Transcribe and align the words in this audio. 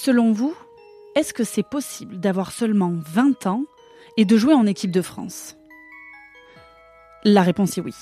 Selon 0.00 0.30
vous, 0.30 0.54
est-ce 1.16 1.34
que 1.34 1.42
c'est 1.42 1.64
possible 1.64 2.20
d'avoir 2.20 2.52
seulement 2.52 2.92
20 2.94 3.48
ans 3.48 3.64
et 4.16 4.24
de 4.24 4.36
jouer 4.36 4.54
en 4.54 4.64
équipe 4.64 4.92
de 4.92 5.02
France? 5.02 5.56
La 7.24 7.42
réponse 7.42 7.78
est 7.78 7.80
oui. 7.80 7.96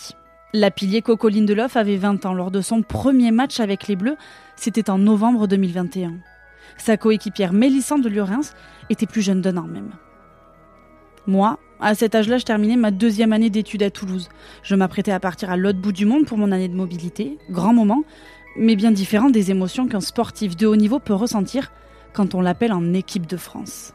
La 0.52 0.70
pilier 0.70 1.00
Coco 1.00 1.30
Lindelof 1.30 1.74
avait 1.74 1.96
20 1.96 2.26
ans 2.26 2.34
lors 2.34 2.50
de 2.50 2.60
son 2.60 2.82
premier 2.82 3.30
match 3.30 3.60
avec 3.60 3.88
les 3.88 3.96
Bleus, 3.96 4.18
c'était 4.56 4.90
en 4.90 4.98
novembre 4.98 5.46
2021. 5.46 6.16
Sa 6.76 6.98
coéquipière 6.98 7.54
Mélissande 7.54 8.02
de 8.02 8.10
Lurens 8.10 8.52
était 8.90 9.06
plus 9.06 9.22
jeune 9.22 9.40
d'un 9.40 9.56
an 9.56 9.62
même. 9.62 9.92
Moi, 11.26 11.58
à 11.80 11.94
cet 11.94 12.14
âge-là, 12.14 12.36
je 12.36 12.44
terminais 12.44 12.76
ma 12.76 12.90
deuxième 12.90 13.32
année 13.32 13.48
d'études 13.48 13.82
à 13.82 13.90
Toulouse. 13.90 14.28
Je 14.62 14.74
m'apprêtais 14.74 15.12
à 15.12 15.20
partir 15.20 15.48
à 15.48 15.56
l'autre 15.56 15.80
bout 15.80 15.92
du 15.92 16.04
monde 16.04 16.26
pour 16.26 16.36
mon 16.36 16.52
année 16.52 16.68
de 16.68 16.76
mobilité, 16.76 17.38
grand 17.48 17.72
moment, 17.72 18.04
mais 18.58 18.76
bien 18.76 18.90
différent 18.90 19.30
des 19.30 19.50
émotions 19.50 19.88
qu'un 19.88 20.00
sportif 20.00 20.56
de 20.56 20.66
haut 20.66 20.76
niveau 20.76 20.98
peut 20.98 21.14
ressentir 21.14 21.72
quand 22.16 22.34
on 22.34 22.40
l'appelle 22.40 22.72
en 22.72 22.94
équipe 22.94 23.26
de 23.26 23.36
France. 23.36 23.92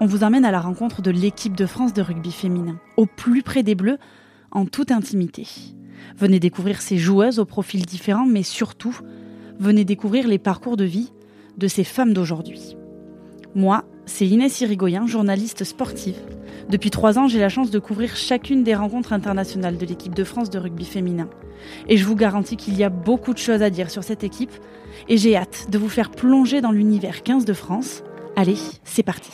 On 0.00 0.06
vous 0.06 0.22
emmène 0.22 0.44
à 0.44 0.52
la 0.52 0.60
rencontre 0.60 1.02
de 1.02 1.10
l'équipe 1.10 1.56
de 1.56 1.66
France 1.66 1.92
de 1.92 2.00
rugby 2.00 2.30
féminin, 2.30 2.78
au 2.96 3.06
plus 3.06 3.42
près 3.42 3.64
des 3.64 3.74
Bleus, 3.74 3.98
en 4.52 4.64
toute 4.64 4.92
intimité. 4.92 5.48
Venez 6.16 6.38
découvrir 6.38 6.80
ces 6.80 6.98
joueuses 6.98 7.40
aux 7.40 7.44
profils 7.44 7.84
différents, 7.84 8.26
mais 8.26 8.44
surtout, 8.44 8.96
venez 9.58 9.84
découvrir 9.84 10.28
les 10.28 10.38
parcours 10.38 10.76
de 10.76 10.84
vie 10.84 11.12
de 11.56 11.66
ces 11.66 11.82
femmes 11.82 12.12
d'aujourd'hui. 12.14 12.76
Moi, 13.56 13.84
c'est 14.08 14.26
Inès 14.26 14.60
Irigoyen, 14.62 15.06
journaliste 15.06 15.64
sportive. 15.64 16.16
Depuis 16.68 16.90
trois 16.90 17.18
ans, 17.18 17.28
j'ai 17.28 17.38
la 17.38 17.48
chance 17.48 17.70
de 17.70 17.78
couvrir 17.78 18.16
chacune 18.16 18.64
des 18.64 18.74
rencontres 18.74 19.12
internationales 19.12 19.76
de 19.76 19.86
l'équipe 19.86 20.14
de 20.14 20.24
France 20.24 20.50
de 20.50 20.58
rugby 20.58 20.84
féminin. 20.84 21.28
Et 21.88 21.96
je 21.96 22.04
vous 22.04 22.16
garantis 22.16 22.56
qu'il 22.56 22.76
y 22.76 22.84
a 22.84 22.88
beaucoup 22.88 23.32
de 23.32 23.38
choses 23.38 23.62
à 23.62 23.70
dire 23.70 23.90
sur 23.90 24.02
cette 24.02 24.24
équipe. 24.24 24.52
Et 25.08 25.16
j'ai 25.18 25.36
hâte 25.36 25.66
de 25.70 25.78
vous 25.78 25.88
faire 25.88 26.10
plonger 26.10 26.60
dans 26.60 26.72
l'univers 26.72 27.22
15 27.22 27.44
de 27.44 27.52
France. 27.52 28.02
Allez, 28.34 28.56
c'est 28.84 29.02
parti. 29.02 29.30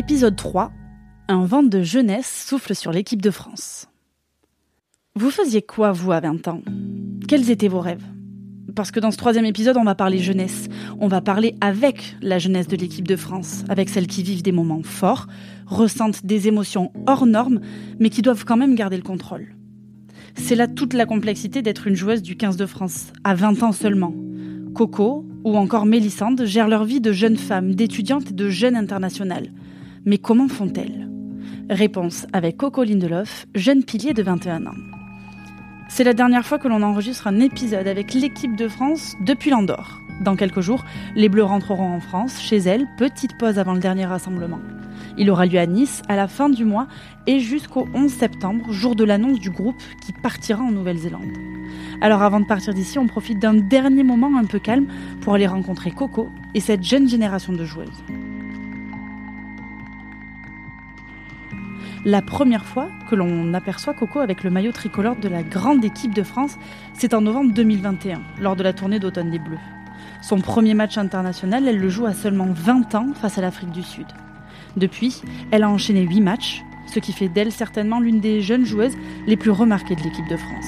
Épisode 0.00 0.34
3. 0.34 0.72
Un 1.28 1.44
vent 1.44 1.62
de 1.62 1.82
jeunesse 1.82 2.46
souffle 2.48 2.74
sur 2.74 2.90
l'équipe 2.90 3.20
de 3.20 3.30
France. 3.30 3.86
Vous 5.14 5.30
faisiez 5.30 5.60
quoi, 5.60 5.92
vous, 5.92 6.10
à 6.10 6.20
20 6.20 6.48
ans? 6.48 6.62
Quels 7.28 7.50
étaient 7.50 7.68
vos 7.68 7.80
rêves? 7.80 8.06
Parce 8.74 8.92
que 8.92 8.98
dans 8.98 9.10
ce 9.10 9.18
troisième 9.18 9.44
épisode, 9.44 9.76
on 9.76 9.84
va 9.84 9.94
parler 9.94 10.16
jeunesse. 10.18 10.68
On 11.00 11.08
va 11.08 11.20
parler 11.20 11.54
avec 11.60 12.16
la 12.22 12.38
jeunesse 12.38 12.66
de 12.66 12.78
l'équipe 12.78 13.06
de 13.06 13.14
France, 13.14 13.62
avec 13.68 13.90
celles 13.90 14.06
qui 14.06 14.22
vivent 14.22 14.42
des 14.42 14.52
moments 14.52 14.80
forts, 14.82 15.26
ressentent 15.66 16.24
des 16.24 16.48
émotions 16.48 16.92
hors 17.06 17.26
normes, 17.26 17.60
mais 17.98 18.08
qui 18.08 18.22
doivent 18.22 18.46
quand 18.46 18.56
même 18.56 18.76
garder 18.76 18.96
le 18.96 19.02
contrôle. 19.02 19.54
C'est 20.34 20.56
là 20.56 20.66
toute 20.66 20.94
la 20.94 21.04
complexité 21.04 21.60
d'être 21.60 21.86
une 21.86 21.94
joueuse 21.94 22.22
du 22.22 22.38
15 22.38 22.56
de 22.56 22.64
France, 22.64 23.12
à 23.22 23.34
20 23.34 23.62
ans 23.62 23.72
seulement. 23.72 24.14
Coco, 24.74 25.26
ou 25.44 25.58
encore 25.58 25.84
Mélissande, 25.84 26.46
gèrent 26.46 26.68
leur 26.68 26.86
vie 26.86 27.02
de 27.02 27.12
jeunes 27.12 27.36
femmes, 27.36 27.74
d'étudiantes 27.74 28.30
et 28.30 28.34
de 28.34 28.48
jeunes 28.48 28.76
internationales. 28.76 29.52
Mais 30.06 30.16
comment 30.16 30.48
font-elles? 30.48 31.10
Réponse 31.68 32.26
avec 32.32 32.56
Coco 32.56 32.84
Lindelof, 32.84 33.46
jeune 33.54 33.84
pilier 33.84 34.14
de 34.14 34.22
21 34.22 34.66
ans. 34.66 34.74
C'est 35.90 36.04
la 36.04 36.14
dernière 36.14 36.46
fois 36.46 36.58
que 36.58 36.68
l'on 36.68 36.82
enregistre 36.82 37.26
un 37.26 37.38
épisode 37.38 37.86
avec 37.86 38.14
l'équipe 38.14 38.56
de 38.56 38.66
France 38.66 39.14
depuis 39.26 39.50
l'Andorre. 39.50 40.00
Dans 40.22 40.36
quelques 40.36 40.62
jours, 40.62 40.84
les 41.16 41.28
Bleus 41.28 41.44
rentreront 41.44 41.92
en 41.92 42.00
France, 42.00 42.40
chez 42.40 42.56
elles, 42.56 42.86
petite 42.96 43.36
pause 43.38 43.58
avant 43.58 43.74
le 43.74 43.80
dernier 43.80 44.06
rassemblement. 44.06 44.60
Il 45.18 45.28
aura 45.28 45.44
lieu 45.44 45.58
à 45.58 45.66
Nice 45.66 46.00
à 46.08 46.16
la 46.16 46.28
fin 46.28 46.48
du 46.48 46.64
mois 46.64 46.86
et 47.26 47.38
jusqu'au 47.38 47.86
11 47.92 48.10
septembre, 48.10 48.72
jour 48.72 48.96
de 48.96 49.04
l'annonce 49.04 49.38
du 49.38 49.50
groupe 49.50 49.76
qui 50.04 50.14
partira 50.22 50.62
en 50.62 50.70
Nouvelle-Zélande. 50.70 51.36
Alors 52.00 52.22
avant 52.22 52.40
de 52.40 52.46
partir 52.46 52.72
d'ici, 52.72 52.98
on 52.98 53.06
profite 53.06 53.38
d'un 53.38 53.54
dernier 53.54 54.02
moment 54.02 54.38
un 54.38 54.46
peu 54.46 54.60
calme 54.60 54.86
pour 55.20 55.34
aller 55.34 55.46
rencontrer 55.46 55.90
Coco 55.90 56.28
et 56.54 56.60
cette 56.60 56.84
jeune 56.84 57.06
génération 57.06 57.52
de 57.52 57.64
joueuses. 57.66 58.02
La 62.06 62.22
première 62.22 62.64
fois 62.64 62.88
que 63.10 63.14
l'on 63.14 63.52
aperçoit 63.52 63.92
Coco 63.92 64.20
avec 64.20 64.42
le 64.42 64.48
maillot 64.48 64.72
tricolore 64.72 65.16
de 65.16 65.28
la 65.28 65.42
grande 65.42 65.84
équipe 65.84 66.14
de 66.14 66.22
France, 66.22 66.56
c'est 66.94 67.12
en 67.12 67.20
novembre 67.20 67.52
2021, 67.52 68.22
lors 68.40 68.56
de 68.56 68.62
la 68.62 68.72
tournée 68.72 68.98
d'automne 68.98 69.30
des 69.30 69.38
Bleus. 69.38 69.58
Son 70.22 70.40
premier 70.40 70.72
match 70.72 70.96
international, 70.96 71.68
elle 71.68 71.78
le 71.78 71.88
joue 71.90 72.06
à 72.06 72.14
seulement 72.14 72.48
20 72.50 72.94
ans 72.94 73.08
face 73.14 73.36
à 73.36 73.42
l'Afrique 73.42 73.72
du 73.72 73.82
Sud. 73.82 74.06
Depuis, 74.78 75.20
elle 75.50 75.62
a 75.62 75.68
enchaîné 75.68 76.00
8 76.02 76.22
matchs, 76.22 76.62
ce 76.86 77.00
qui 77.00 77.12
fait 77.12 77.28
d'elle 77.28 77.52
certainement 77.52 78.00
l'une 78.00 78.20
des 78.20 78.40
jeunes 78.40 78.64
joueuses 78.64 78.96
les 79.26 79.36
plus 79.36 79.50
remarquées 79.50 79.96
de 79.96 80.02
l'équipe 80.02 80.28
de 80.28 80.36
France. 80.38 80.66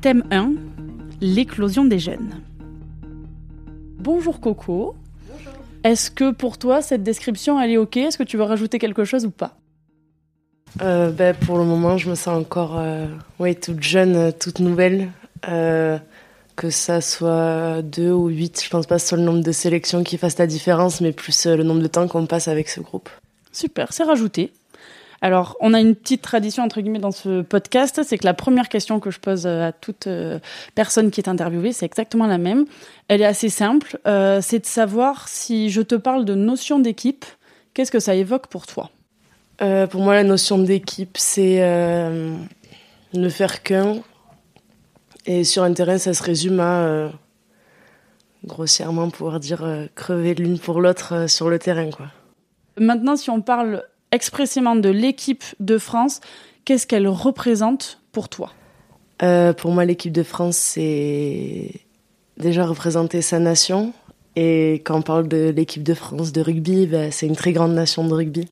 Thème 0.00 0.24
1 0.30 0.54
L'éclosion 1.20 1.84
des 1.84 1.98
jeunes. 1.98 2.40
Bonjour 3.98 4.40
Coco. 4.40 4.96
Bonjour. 5.28 5.52
Est-ce 5.84 6.10
que 6.10 6.30
pour 6.30 6.56
toi 6.56 6.80
cette 6.80 7.02
description 7.02 7.60
elle 7.60 7.70
est 7.70 7.76
ok? 7.76 7.98
Est-ce 7.98 8.16
que 8.16 8.22
tu 8.22 8.38
veux 8.38 8.44
rajouter 8.44 8.78
quelque 8.78 9.04
chose 9.04 9.26
ou 9.26 9.30
pas? 9.30 9.58
Euh, 10.80 11.10
ben, 11.10 11.36
Pour 11.36 11.58
le 11.58 11.64
moment, 11.64 11.98
je 11.98 12.08
me 12.08 12.14
sens 12.14 12.28
encore 12.40 12.78
euh, 12.78 13.08
toute 13.60 13.82
jeune, 13.82 14.16
euh, 14.16 14.30
toute 14.30 14.60
nouvelle. 14.60 15.10
que 15.42 16.70
ça 16.70 17.02
soit 17.02 17.82
deux 17.82 18.10
ou 18.12 18.28
huit, 18.28 18.62
je 18.64 18.70
pense 18.70 18.86
pas 18.86 18.98
sur 18.98 19.16
le 19.16 19.22
nombre 19.22 19.42
de 19.42 19.52
sélections 19.52 20.02
qui 20.02 20.16
fasse 20.16 20.38
la 20.38 20.46
différence, 20.46 21.02
mais 21.02 21.12
plus 21.12 21.46
le 21.46 21.62
nombre 21.62 21.82
de 21.82 21.86
temps 21.88 22.08
qu'on 22.08 22.24
passe 22.24 22.48
avec 22.48 22.70
ce 22.70 22.80
groupe. 22.80 23.10
Super, 23.52 23.92
c'est 23.92 24.04
rajouté. 24.04 24.52
Alors, 25.22 25.56
on 25.60 25.74
a 25.74 25.80
une 25.80 25.94
petite 25.94 26.22
tradition 26.22 26.62
entre 26.62 26.80
guillemets 26.80 26.98
dans 26.98 27.10
ce 27.10 27.42
podcast, 27.42 28.00
c'est 28.04 28.16
que 28.16 28.24
la 28.24 28.32
première 28.32 28.70
question 28.70 29.00
que 29.00 29.10
je 29.10 29.20
pose 29.20 29.46
euh, 29.46 29.68
à 29.68 29.72
toute 29.72 30.06
euh, 30.06 30.38
personne 30.74 31.10
qui 31.10 31.20
est 31.20 31.28
interviewée, 31.28 31.72
c'est 31.72 31.84
exactement 31.84 32.26
la 32.26 32.38
même. 32.38 32.64
Elle 33.08 33.20
est 33.20 33.26
assez 33.26 33.50
simple, 33.50 33.98
euh, 34.06 34.40
c'est 34.40 34.60
de 34.60 34.66
savoir 34.66 35.28
si 35.28 35.68
je 35.68 35.82
te 35.82 35.94
parle 35.94 36.24
de 36.24 36.34
notion 36.34 36.78
d'équipe, 36.78 37.26
qu'est-ce 37.74 37.90
que 37.90 38.00
ça 38.00 38.14
évoque 38.14 38.46
pour 38.46 38.66
toi? 38.66 38.90
Pour 39.90 40.00
moi, 40.00 40.14
la 40.14 40.24
notion 40.24 40.56
d'équipe, 40.56 41.18
c'est 41.18 41.60
ne 43.12 43.28
faire 43.28 43.62
qu'un. 43.62 43.96
Et 45.26 45.44
sur 45.44 45.64
un 45.64 45.74
terrain, 45.74 45.98
ça 45.98 46.14
se 46.14 46.22
résume 46.22 46.60
à 46.60 47.10
grossièrement 48.46 49.10
pouvoir 49.10 49.38
dire 49.38 49.62
crever 49.94 50.34
l'une 50.34 50.58
pour 50.58 50.80
l'autre 50.80 51.28
sur 51.28 51.50
le 51.50 51.58
terrain, 51.58 51.90
quoi. 51.90 52.06
Maintenant, 52.78 53.16
si 53.16 53.28
on 53.28 53.42
parle 53.42 53.84
expressément 54.12 54.76
de 54.76 54.88
l'équipe 54.88 55.44
de 55.60 55.78
France, 55.78 56.20
qu'est-ce 56.64 56.86
qu'elle 56.86 57.08
représente 57.08 58.00
pour 58.12 58.28
toi 58.28 58.52
euh, 59.22 59.52
Pour 59.52 59.72
moi, 59.72 59.84
l'équipe 59.84 60.12
de 60.12 60.22
France, 60.22 60.56
c'est 60.56 61.70
déjà 62.36 62.66
représenter 62.66 63.22
sa 63.22 63.38
nation. 63.38 63.92
Et 64.36 64.82
quand 64.84 64.98
on 64.98 65.02
parle 65.02 65.28
de 65.28 65.52
l'équipe 65.54 65.82
de 65.82 65.94
France 65.94 66.32
de 66.32 66.40
rugby, 66.40 66.86
bah, 66.86 67.10
c'est 67.10 67.26
une 67.26 67.36
très 67.36 67.52
grande 67.52 67.74
nation 67.74 68.06
de 68.06 68.14
rugby. 68.14 68.46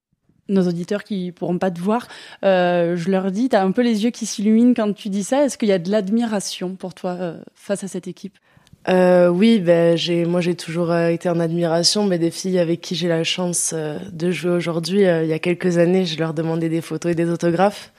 Nos 0.48 0.66
auditeurs 0.66 1.04
qui 1.04 1.30
pourront 1.30 1.58
pas 1.58 1.70
te 1.70 1.78
voir, 1.78 2.08
euh, 2.42 2.96
je 2.96 3.10
leur 3.10 3.30
dis, 3.30 3.50
tu 3.50 3.56
as 3.56 3.62
un 3.62 3.70
peu 3.70 3.82
les 3.82 4.04
yeux 4.04 4.10
qui 4.10 4.24
s'illuminent 4.24 4.72
quand 4.74 4.94
tu 4.94 5.10
dis 5.10 5.24
ça. 5.24 5.44
Est-ce 5.44 5.58
qu'il 5.58 5.68
y 5.68 5.72
a 5.72 5.78
de 5.78 5.90
l'admiration 5.90 6.74
pour 6.74 6.94
toi 6.94 7.10
euh, 7.10 7.38
face 7.54 7.84
à 7.84 7.88
cette 7.88 8.08
équipe? 8.08 8.38
Euh, 8.88 9.28
oui, 9.28 9.58
ben 9.58 9.98
moi 10.26 10.40
j'ai 10.40 10.54
toujours 10.54 10.90
euh, 10.90 11.08
été 11.08 11.28
en 11.28 11.40
admiration, 11.40 12.06
mais 12.06 12.18
des 12.18 12.30
filles 12.30 12.58
avec 12.58 12.80
qui 12.80 12.94
j'ai 12.94 13.08
la 13.08 13.22
chance 13.22 13.72
euh, 13.74 13.98
de 14.12 14.30
jouer 14.30 14.52
aujourd'hui. 14.52 15.00
il 15.00 15.26
y 15.26 15.32
a 15.34 15.38
quelques 15.38 15.76
années, 15.76 16.06
je 16.06 16.18
leur 16.18 16.32
demandais 16.32 16.70
des 16.70 16.80
photos 16.80 17.12
et 17.12 17.14
des 17.14 17.28
autographes. 17.28 17.92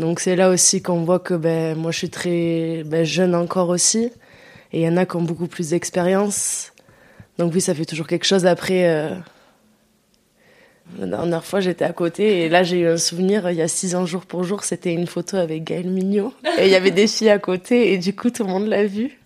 Donc 0.00 0.18
c'est 0.18 0.34
là 0.34 0.50
aussi 0.50 0.82
qu'on 0.82 1.04
voit 1.04 1.20
que 1.20 1.34
ben 1.34 1.76
moi 1.76 1.92
je 1.92 1.98
suis 1.98 2.10
très 2.10 2.82
ben, 2.86 3.04
jeune 3.04 3.36
encore 3.36 3.68
aussi, 3.68 4.10
et 4.72 4.80
il 4.80 4.82
y 4.82 4.88
en 4.88 4.96
a 4.96 5.06
qui 5.06 5.14
ont 5.14 5.22
beaucoup 5.22 5.46
plus 5.46 5.70
d'expérience. 5.70 6.72
Donc 7.38 7.52
oui, 7.54 7.60
ça 7.60 7.74
fait 7.74 7.84
toujours 7.84 8.08
quelque 8.08 8.26
chose. 8.26 8.46
Après, 8.46 8.82
la 10.98 11.06
dernière 11.06 11.44
fois 11.44 11.60
j'étais 11.60 11.84
à 11.84 11.92
côté 11.92 12.42
et 12.42 12.48
là 12.48 12.64
j'ai 12.64 12.80
eu 12.80 12.88
un 12.88 12.96
souvenir. 12.96 13.48
Il 13.50 13.56
y 13.56 13.62
a 13.62 13.68
six 13.68 13.94
ans 13.94 14.06
jour 14.06 14.26
pour 14.26 14.42
jour, 14.42 14.64
c'était 14.64 14.92
une 14.92 15.06
photo 15.06 15.36
avec 15.36 15.64
Gaël 15.64 15.88
Mignot 15.88 16.34
et 16.58 16.66
il 16.66 16.70
y 16.70 16.74
avait 16.74 16.90
des 16.90 17.06
filles 17.06 17.30
à 17.30 17.38
côté 17.38 17.92
et 17.92 17.98
du 17.98 18.14
coup 18.16 18.30
tout 18.30 18.42
le 18.42 18.50
monde 18.50 18.66
l'a 18.66 18.86
vu 18.86 19.20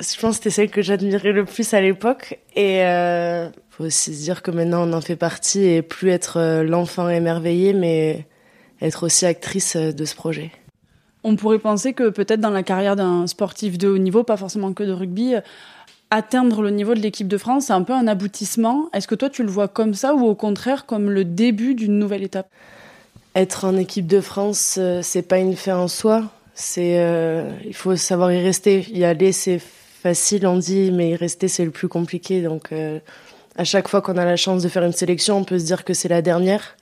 je 0.00 0.20
pense 0.20 0.38
que 0.38 0.44
c'était 0.44 0.50
celle 0.50 0.70
que 0.70 0.82
j'admirais 0.82 1.32
le 1.32 1.44
plus 1.44 1.74
à 1.74 1.80
l'époque. 1.80 2.38
Et 2.54 2.84
euh, 2.84 3.48
faut 3.70 3.84
aussi 3.84 4.14
se 4.14 4.22
dire 4.22 4.42
que 4.42 4.50
maintenant 4.50 4.88
on 4.88 4.92
en 4.92 5.00
fait 5.00 5.16
partie 5.16 5.64
et 5.64 5.82
plus 5.82 6.10
être 6.10 6.38
euh, 6.38 6.62
l'enfant 6.62 7.08
émerveillé, 7.08 7.72
mais 7.72 8.26
être 8.80 9.04
aussi 9.06 9.26
actrice 9.26 9.76
euh, 9.76 9.92
de 9.92 10.04
ce 10.04 10.14
projet. 10.14 10.50
On 11.24 11.36
pourrait 11.36 11.58
penser 11.58 11.92
que 11.92 12.10
peut-être 12.10 12.40
dans 12.40 12.50
la 12.50 12.62
carrière 12.62 12.96
d'un 12.96 13.26
sportif 13.26 13.76
de 13.76 13.88
haut 13.88 13.98
niveau, 13.98 14.22
pas 14.22 14.36
forcément 14.36 14.72
que 14.72 14.84
de 14.84 14.92
rugby, 14.92 15.34
atteindre 16.10 16.62
le 16.62 16.70
niveau 16.70 16.94
de 16.94 17.00
l'équipe 17.00 17.28
de 17.28 17.38
France, 17.38 17.66
c'est 17.66 17.72
un 17.72 17.82
peu 17.82 17.92
un 17.92 18.06
aboutissement. 18.06 18.88
Est-ce 18.92 19.08
que 19.08 19.14
toi, 19.14 19.28
tu 19.28 19.42
le 19.42 19.50
vois 19.50 19.68
comme 19.68 19.94
ça 19.94 20.14
ou 20.14 20.26
au 20.26 20.34
contraire 20.34 20.86
comme 20.86 21.10
le 21.10 21.24
début 21.24 21.74
d'une 21.74 21.98
nouvelle 21.98 22.22
étape? 22.22 22.48
Être 23.34 23.64
en 23.64 23.76
équipe 23.76 24.06
de 24.06 24.20
France, 24.20 24.76
euh, 24.78 25.00
c'est 25.02 25.22
pas 25.22 25.38
une 25.38 25.54
fin 25.54 25.76
en 25.76 25.88
soi. 25.88 26.24
C'est, 26.54 26.98
euh, 26.98 27.50
il 27.64 27.74
faut 27.74 27.94
savoir 27.96 28.32
y 28.32 28.42
rester. 28.42 28.86
Y 28.90 29.04
aller, 29.04 29.32
c'est 29.32 29.60
facile, 30.02 30.46
on 30.46 30.56
dit, 30.56 30.90
mais 30.90 31.14
rester, 31.14 31.48
c'est 31.48 31.64
le 31.64 31.70
plus 31.70 31.88
compliqué. 31.88 32.42
Donc, 32.42 32.72
euh, 32.72 33.00
à 33.56 33.64
chaque 33.64 33.88
fois 33.88 34.00
qu'on 34.02 34.16
a 34.16 34.24
la 34.24 34.36
chance 34.36 34.62
de 34.62 34.68
faire 34.68 34.84
une 34.84 34.92
sélection, 34.92 35.38
on 35.38 35.44
peut 35.44 35.58
se 35.58 35.64
dire 35.64 35.84
que 35.84 35.94
c'est 35.94 36.08
la 36.08 36.22
dernière. 36.22 36.76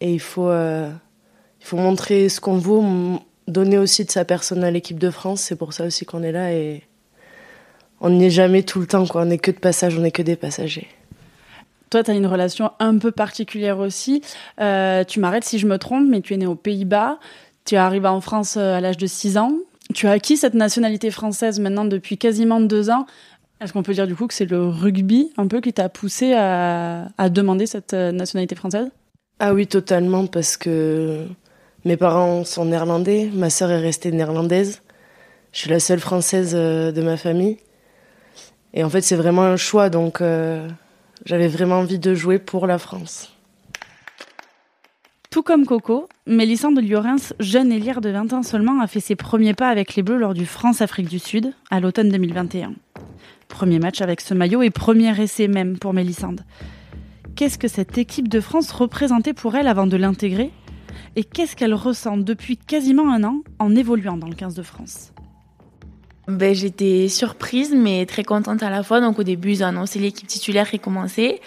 Et 0.00 0.12
il 0.12 0.20
faut, 0.20 0.50
il 0.52 1.64
faut 1.64 1.76
montrer 1.76 2.28
ce 2.28 2.40
qu'on 2.40 2.58
vaut, 2.58 2.84
donner 3.46 3.78
aussi 3.78 4.04
de 4.04 4.10
sa 4.10 4.24
personne 4.24 4.64
à 4.64 4.70
l'équipe 4.70 4.98
de 4.98 5.10
France. 5.10 5.42
C'est 5.42 5.56
pour 5.56 5.72
ça 5.72 5.84
aussi 5.84 6.04
qu'on 6.04 6.22
est 6.22 6.32
là 6.32 6.52
et 6.52 6.82
on 8.00 8.10
n'y 8.10 8.26
est 8.26 8.30
jamais 8.30 8.64
tout 8.64 8.80
le 8.80 8.86
temps, 8.86 9.06
quoi. 9.06 9.22
On 9.22 9.26
n'est 9.26 9.38
que 9.38 9.52
de 9.52 9.58
passage, 9.58 9.96
on 9.96 10.00
n'est 10.00 10.10
que 10.10 10.22
des 10.22 10.34
passagers. 10.34 10.88
Toi, 11.88 12.02
tu 12.02 12.10
as 12.10 12.14
une 12.14 12.26
relation 12.26 12.72
un 12.80 12.98
peu 12.98 13.12
particulière 13.12 13.78
aussi. 13.78 14.22
Euh, 14.60 15.04
tu 15.04 15.20
m'arrêtes 15.20 15.44
si 15.44 15.58
je 15.58 15.66
me 15.66 15.78
trompe, 15.78 16.08
mais 16.08 16.20
tu 16.20 16.34
es 16.34 16.36
né 16.36 16.46
aux 16.46 16.56
Pays-Bas. 16.56 17.18
Tu 17.64 17.76
es 17.76 17.78
arrivé 17.78 18.08
en 18.08 18.20
France 18.20 18.56
euh, 18.56 18.74
à 18.74 18.80
l'âge 18.80 18.96
de 18.96 19.06
6 19.06 19.38
ans. 19.38 19.52
Tu 19.94 20.06
as 20.06 20.12
acquis 20.12 20.36
cette 20.36 20.54
nationalité 20.54 21.10
française 21.10 21.60
maintenant 21.60 21.84
depuis 21.84 22.18
quasiment 22.18 22.60
deux 22.60 22.90
ans. 22.90 23.06
Est-ce 23.60 23.72
qu'on 23.72 23.82
peut 23.82 23.94
dire 23.94 24.06
du 24.06 24.16
coup 24.16 24.26
que 24.26 24.34
c'est 24.34 24.50
le 24.50 24.66
rugby 24.66 25.32
un 25.36 25.46
peu 25.46 25.60
qui 25.60 25.72
t'a 25.72 25.88
poussé 25.88 26.32
à, 26.34 27.08
demander 27.30 27.66
cette 27.66 27.94
euh, 27.94 28.10
nationalité 28.10 28.54
française? 28.54 28.88
Ah 29.38 29.54
oui, 29.54 29.66
totalement, 29.66 30.26
parce 30.26 30.56
que 30.56 31.26
mes 31.84 31.96
parents 31.96 32.44
sont 32.44 32.64
néerlandais, 32.64 33.30
ma 33.32 33.50
sœur 33.50 33.70
est 33.70 33.80
restée 33.80 34.12
néerlandaise. 34.12 34.82
Je 35.52 35.60
suis 35.60 35.70
la 35.70 35.80
seule 35.80 36.00
française 36.00 36.54
de 36.54 37.02
ma 37.02 37.16
famille. 37.16 37.58
Et 38.74 38.84
en 38.84 38.90
fait, 38.90 39.02
c'est 39.02 39.16
vraiment 39.16 39.42
un 39.42 39.56
choix, 39.56 39.90
donc 39.90 40.20
euh, 40.20 40.68
j'avais 41.24 41.48
vraiment 41.48 41.80
envie 41.80 41.98
de 41.98 42.14
jouer 42.14 42.38
pour 42.38 42.66
la 42.66 42.78
France. 42.78 43.31
Tout 45.32 45.42
comme 45.42 45.64
Coco, 45.64 46.10
Mélissande 46.26 46.78
Liorens, 46.78 47.32
jeune 47.40 47.72
élire 47.72 48.02
de 48.02 48.10
20 48.10 48.34
ans 48.34 48.42
seulement, 48.42 48.82
a 48.82 48.86
fait 48.86 49.00
ses 49.00 49.16
premiers 49.16 49.54
pas 49.54 49.70
avec 49.70 49.94
les 49.94 50.02
Bleus 50.02 50.18
lors 50.18 50.34
du 50.34 50.44
France-Afrique 50.44 51.08
du 51.08 51.18
Sud, 51.18 51.54
à 51.70 51.80
l'automne 51.80 52.10
2021. 52.10 52.74
Premier 53.48 53.78
match 53.78 54.02
avec 54.02 54.20
ce 54.20 54.34
maillot 54.34 54.60
et 54.60 54.68
premier 54.68 55.18
essai 55.18 55.48
même 55.48 55.78
pour 55.78 55.94
Mélissande. 55.94 56.42
Qu'est-ce 57.34 57.56
que 57.56 57.66
cette 57.66 57.96
équipe 57.96 58.28
de 58.28 58.40
France 58.40 58.72
représentait 58.72 59.32
pour 59.32 59.56
elle 59.56 59.68
avant 59.68 59.86
de 59.86 59.96
l'intégrer? 59.96 60.50
Et 61.16 61.24
qu'est-ce 61.24 61.56
qu'elle 61.56 61.72
ressent 61.72 62.18
depuis 62.18 62.58
quasiment 62.58 63.10
un 63.10 63.24
an 63.24 63.40
en 63.58 63.74
évoluant 63.74 64.18
dans 64.18 64.28
le 64.28 64.34
15 64.34 64.54
de 64.54 64.62
France? 64.62 65.14
Ben, 66.28 66.54
J'étais 66.54 67.08
surprise, 67.08 67.74
mais 67.76 68.06
très 68.06 68.22
contente 68.22 68.62
à 68.62 68.70
la 68.70 68.82
fois. 68.82 69.00
Donc, 69.00 69.18
au 69.18 69.22
début, 69.22 69.52
ils 69.52 69.64
ont 69.64 69.84
l'équipe 69.96 70.26
titulaire 70.26 70.70
qui 70.70 70.78
commençait. 70.78 71.40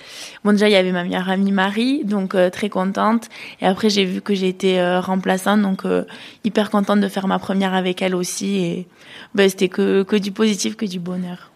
Bon, 0.43 0.51
déjà, 0.51 0.67
il 0.67 0.73
y 0.73 0.75
avait 0.75 0.91
ma 0.91 1.03
meilleure 1.03 1.29
amie 1.29 1.51
Marie, 1.51 2.03
donc 2.03 2.35
euh, 2.35 2.49
très 2.49 2.69
contente. 2.69 3.29
Et 3.61 3.65
après, 3.65 3.89
j'ai 3.89 4.03
vu 4.03 4.21
que 4.21 4.35
j'étais 4.35 4.79
euh, 4.79 4.99
remplaçante, 4.99 5.61
donc 5.61 5.85
euh, 5.85 6.03
hyper 6.43 6.69
contente 6.69 6.99
de 6.99 7.07
faire 7.07 7.27
ma 7.27 7.39
première 7.39 7.73
avec 7.73 8.01
elle 8.01 8.15
aussi. 8.15 8.57
Et 8.57 8.87
ben, 9.33 9.49
c'était 9.49 9.69
que, 9.69 10.03
que 10.03 10.17
du 10.17 10.31
positif, 10.31 10.75
que 10.75 10.85
du 10.85 10.99
bonheur. 10.99 11.51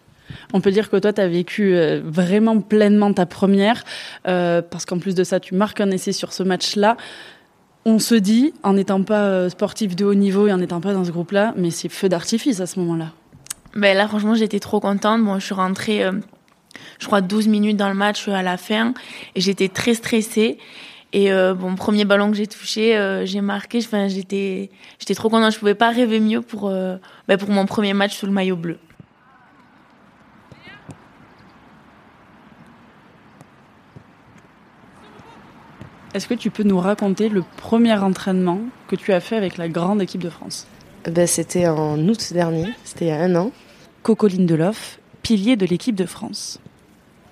On 0.52 0.60
peut 0.60 0.70
dire 0.70 0.88
que 0.88 0.96
toi, 0.96 1.12
tu 1.12 1.20
as 1.20 1.28
vécu 1.28 1.76
vraiment 2.04 2.60
pleinement 2.60 3.12
ta 3.12 3.26
première, 3.26 3.82
parce 4.22 4.84
qu'en 4.86 4.98
plus 4.98 5.16
de 5.16 5.24
ça, 5.24 5.40
tu 5.40 5.56
marques 5.56 5.80
un 5.80 5.90
essai 5.90 6.12
sur 6.12 6.32
ce 6.32 6.44
match-là 6.44 6.96
on 7.84 7.98
se 7.98 8.14
dit, 8.14 8.52
en 8.62 8.74
n'étant 8.74 9.02
pas 9.02 9.24
euh, 9.26 9.48
sportif 9.48 9.96
de 9.96 10.04
haut 10.04 10.14
niveau 10.14 10.46
et 10.46 10.52
en 10.52 10.58
n'étant 10.58 10.80
pas 10.80 10.92
dans 10.92 11.04
ce 11.04 11.10
groupe-là, 11.10 11.54
mais 11.56 11.70
c'est 11.70 11.88
feu 11.88 12.08
d'artifice 12.08 12.60
à 12.60 12.66
ce 12.66 12.78
moment-là. 12.80 13.12
Ben 13.74 13.96
là, 13.96 14.06
franchement, 14.08 14.34
j'étais 14.34 14.60
trop 14.60 14.80
contente. 14.80 15.24
Bon, 15.24 15.38
je 15.38 15.44
suis 15.44 15.54
rentrée, 15.54 16.04
euh, 16.04 16.12
je 16.98 17.06
crois, 17.06 17.20
12 17.20 17.48
minutes 17.48 17.76
dans 17.76 17.88
le 17.88 17.94
match 17.94 18.28
à 18.28 18.42
la 18.42 18.56
fin 18.56 18.94
et 19.34 19.40
j'étais 19.40 19.68
très 19.68 19.94
stressée. 19.94 20.58
Et 21.12 21.32
euh, 21.32 21.54
bon, 21.54 21.74
premier 21.74 22.04
ballon 22.04 22.30
que 22.30 22.36
j'ai 22.36 22.46
touché, 22.46 23.22
j'ai 23.24 23.40
marqué. 23.40 23.78
Enfin, 23.78 24.08
j'étais, 24.08 24.70
j'étais 24.98 25.14
trop 25.14 25.28
contente. 25.28 25.52
Je 25.52 25.58
pouvais 25.58 25.74
pas 25.74 25.90
rêver 25.90 26.20
mieux 26.20 26.42
pour, 26.42 26.70
ben, 26.70 27.36
pour 27.38 27.50
mon 27.50 27.66
premier 27.66 27.94
match 27.94 28.16
sous 28.16 28.26
le 28.26 28.32
maillot 28.32 28.56
bleu. 28.56 28.78
Est-ce 36.12 36.26
que 36.26 36.34
tu 36.34 36.50
peux 36.50 36.64
nous 36.64 36.78
raconter 36.80 37.28
le 37.28 37.44
premier 37.56 37.94
entraînement 37.94 38.58
que 38.88 38.96
tu 38.96 39.12
as 39.12 39.20
fait 39.20 39.36
avec 39.36 39.56
la 39.58 39.68
grande 39.68 40.02
équipe 40.02 40.22
de 40.22 40.30
France? 40.30 40.66
Ben, 41.08 41.26
C'était 41.26 41.68
en 41.68 41.98
août 42.08 42.32
dernier, 42.32 42.66
c'était 42.82 43.06
il 43.06 43.08
y 43.08 43.12
a 43.12 43.20
un 43.20 43.36
an. 43.36 43.52
Coco 44.02 44.26
Lindelof, 44.26 44.98
pilier 45.22 45.54
de 45.54 45.66
l'équipe 45.66 45.94
de 45.94 46.06
France. 46.06 46.58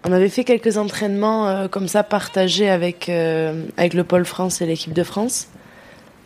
On 0.04 0.12
avait 0.12 0.28
fait 0.28 0.44
quelques 0.44 0.76
entraînements 0.76 1.48
euh, 1.48 1.66
comme 1.66 1.88
ça 1.88 2.04
partagés 2.04 2.70
avec, 2.70 3.08
euh, 3.08 3.64
avec 3.76 3.94
le 3.94 4.04
Pôle 4.04 4.24
France 4.24 4.60
et 4.60 4.66
l'équipe 4.66 4.92
de 4.92 5.02
France. 5.02 5.48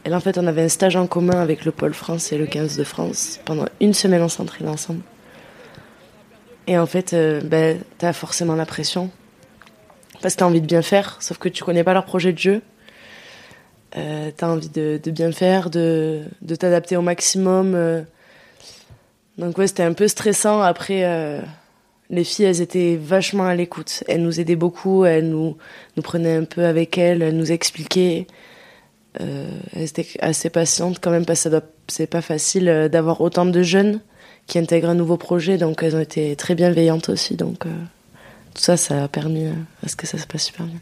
Et 0.04 0.10
là, 0.10 0.16
en 0.16 0.20
fait, 0.20 0.36
on 0.36 0.46
avait 0.46 0.62
un 0.62 0.68
stage 0.68 0.96
en 0.96 1.06
commun 1.06 1.40
avec 1.40 1.64
le 1.64 1.72
Pôle 1.72 1.94
France 1.94 2.32
et 2.32 2.38
le 2.38 2.44
15 2.44 2.76
de 2.76 2.84
France. 2.84 3.40
Pendant 3.46 3.64
une 3.80 3.94
semaine, 3.94 4.20
on 4.20 4.28
s'entraînait 4.28 4.70
ensemble. 4.70 5.00
Et 6.66 6.76
en 6.76 6.86
fait, 6.86 7.14
euh, 7.14 7.40
ben, 7.40 7.78
t'as 7.96 8.12
forcément 8.12 8.56
la 8.56 8.66
pression 8.66 9.10
parce 10.22 10.34
que 10.34 10.38
t'as 10.38 10.46
envie 10.46 10.60
de 10.60 10.66
bien 10.66 10.82
faire, 10.82 11.18
sauf 11.20 11.38
que 11.38 11.48
tu 11.48 11.64
connais 11.64 11.84
pas 11.84 11.92
leur 11.92 12.04
projet 12.04 12.32
de 12.32 12.38
jeu. 12.38 12.62
Euh, 13.96 14.30
t'as 14.34 14.48
envie 14.48 14.70
de, 14.70 14.98
bien 15.06 15.32
faire, 15.32 15.68
de, 15.68 16.22
t'adapter 16.58 16.96
au 16.96 17.02
maximum. 17.02 17.74
Euh. 17.74 18.02
Donc 19.36 19.58
ouais, 19.58 19.66
c'était 19.66 19.82
un 19.82 19.92
peu 19.92 20.08
stressant. 20.08 20.62
Après, 20.62 21.04
euh, 21.04 21.40
les 22.08 22.24
filles, 22.24 22.46
elles 22.46 22.60
étaient 22.62 22.96
vachement 22.96 23.46
à 23.46 23.54
l'écoute. 23.54 24.04
Elles 24.08 24.22
nous 24.22 24.40
aidaient 24.40 24.56
beaucoup, 24.56 25.04
elles 25.04 25.28
nous, 25.28 25.56
nous 25.96 26.02
prenaient 26.02 26.36
un 26.36 26.44
peu 26.44 26.64
avec 26.64 26.96
elles, 26.96 27.20
elles 27.20 27.36
nous 27.36 27.52
expliquaient. 27.52 28.26
Euh, 29.20 29.46
elles 29.74 29.84
étaient 29.84 30.06
assez 30.20 30.48
patientes 30.48 30.98
quand 31.00 31.10
même, 31.10 31.26
parce 31.26 31.44
que 31.44 31.60
c'est 31.88 32.06
pas 32.06 32.22
facile 32.22 32.88
d'avoir 32.90 33.20
autant 33.20 33.44
de 33.44 33.62
jeunes 33.62 34.00
qui 34.46 34.58
intègrent 34.58 34.88
un 34.88 34.94
nouveau 34.94 35.18
projet, 35.18 35.58
donc 35.58 35.82
elles 35.82 35.94
ont 35.94 36.00
été 36.00 36.34
très 36.36 36.54
bienveillantes 36.54 37.10
aussi. 37.10 37.36
Donc 37.36 37.66
tout 38.54 38.62
ça, 38.62 38.76
ça 38.76 39.04
a 39.04 39.08
permis 39.08 39.46
euh, 39.46 39.52
à 39.84 39.88
ce 39.88 39.96
que 39.96 40.06
ça 40.06 40.18
se 40.18 40.26
passe 40.26 40.44
super 40.44 40.66
bien. 40.66 40.78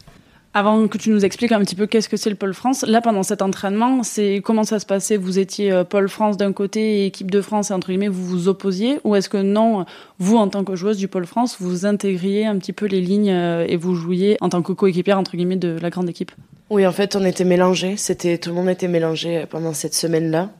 Avant 0.52 0.88
que 0.88 0.98
tu 0.98 1.10
nous 1.10 1.24
expliques 1.24 1.52
un 1.52 1.60
petit 1.60 1.76
peu 1.76 1.86
qu'est-ce 1.86 2.08
que 2.08 2.16
c'est 2.16 2.28
le 2.28 2.34
pôle 2.34 2.54
France, 2.54 2.82
là 2.82 3.00
pendant 3.00 3.22
cet 3.22 3.40
entraînement, 3.40 4.02
c'est 4.02 4.42
comment 4.44 4.64
ça 4.64 4.80
se 4.80 4.86
passait? 4.86 5.16
Vous 5.16 5.38
étiez 5.38 5.70
euh, 5.70 5.84
pôle 5.84 6.08
France 6.08 6.36
d'un 6.36 6.52
côté 6.52 7.02
et 7.02 7.06
équipe 7.06 7.30
de 7.30 7.40
France 7.40 7.70
et 7.70 7.74
entre 7.74 7.86
guillemets 7.86 8.08
vous 8.08 8.24
vous 8.24 8.48
opposiez? 8.48 8.98
Ou 9.04 9.14
est-ce 9.14 9.28
que 9.28 9.36
non, 9.36 9.84
vous 10.18 10.36
en 10.38 10.48
tant 10.48 10.64
que 10.64 10.74
joueuse 10.74 10.96
du 10.96 11.06
pôle 11.06 11.26
France, 11.26 11.58
vous 11.60 11.86
intégriez 11.86 12.46
un 12.46 12.58
petit 12.58 12.72
peu 12.72 12.86
les 12.86 13.00
lignes 13.00 13.30
euh, 13.30 13.64
et 13.68 13.76
vous 13.76 13.94
jouiez 13.94 14.38
en 14.40 14.48
tant 14.48 14.60
que 14.60 14.72
coéquipière 14.72 15.20
entre 15.20 15.36
guillemets 15.36 15.54
de 15.54 15.78
la 15.80 15.88
grande 15.88 16.08
équipe? 16.08 16.32
Oui, 16.68 16.84
en 16.84 16.92
fait, 16.92 17.14
on 17.14 17.24
était 17.24 17.44
mélangés. 17.44 17.96
C'était 17.96 18.36
tout 18.38 18.50
le 18.50 18.56
monde 18.56 18.68
était 18.68 18.88
mélangé 18.88 19.44
pendant 19.48 19.72
cette 19.72 19.94
semaine-là. 19.94 20.50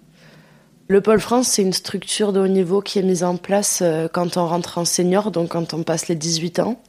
Le 0.86 1.00
pôle 1.00 1.20
France, 1.20 1.48
c'est 1.48 1.62
une 1.62 1.72
structure 1.72 2.32
de 2.32 2.38
haut 2.38 2.48
niveau 2.48 2.80
qui 2.80 3.00
est 3.00 3.02
mise 3.02 3.24
en 3.24 3.36
place 3.36 3.82
quand 4.12 4.36
on 4.36 4.46
rentre 4.46 4.78
en 4.78 4.84
senior, 4.84 5.30
donc 5.30 5.50
quand 5.50 5.72
on 5.72 5.84
passe 5.84 6.08
les 6.08 6.16
18 6.16 6.60
ans. 6.60 6.80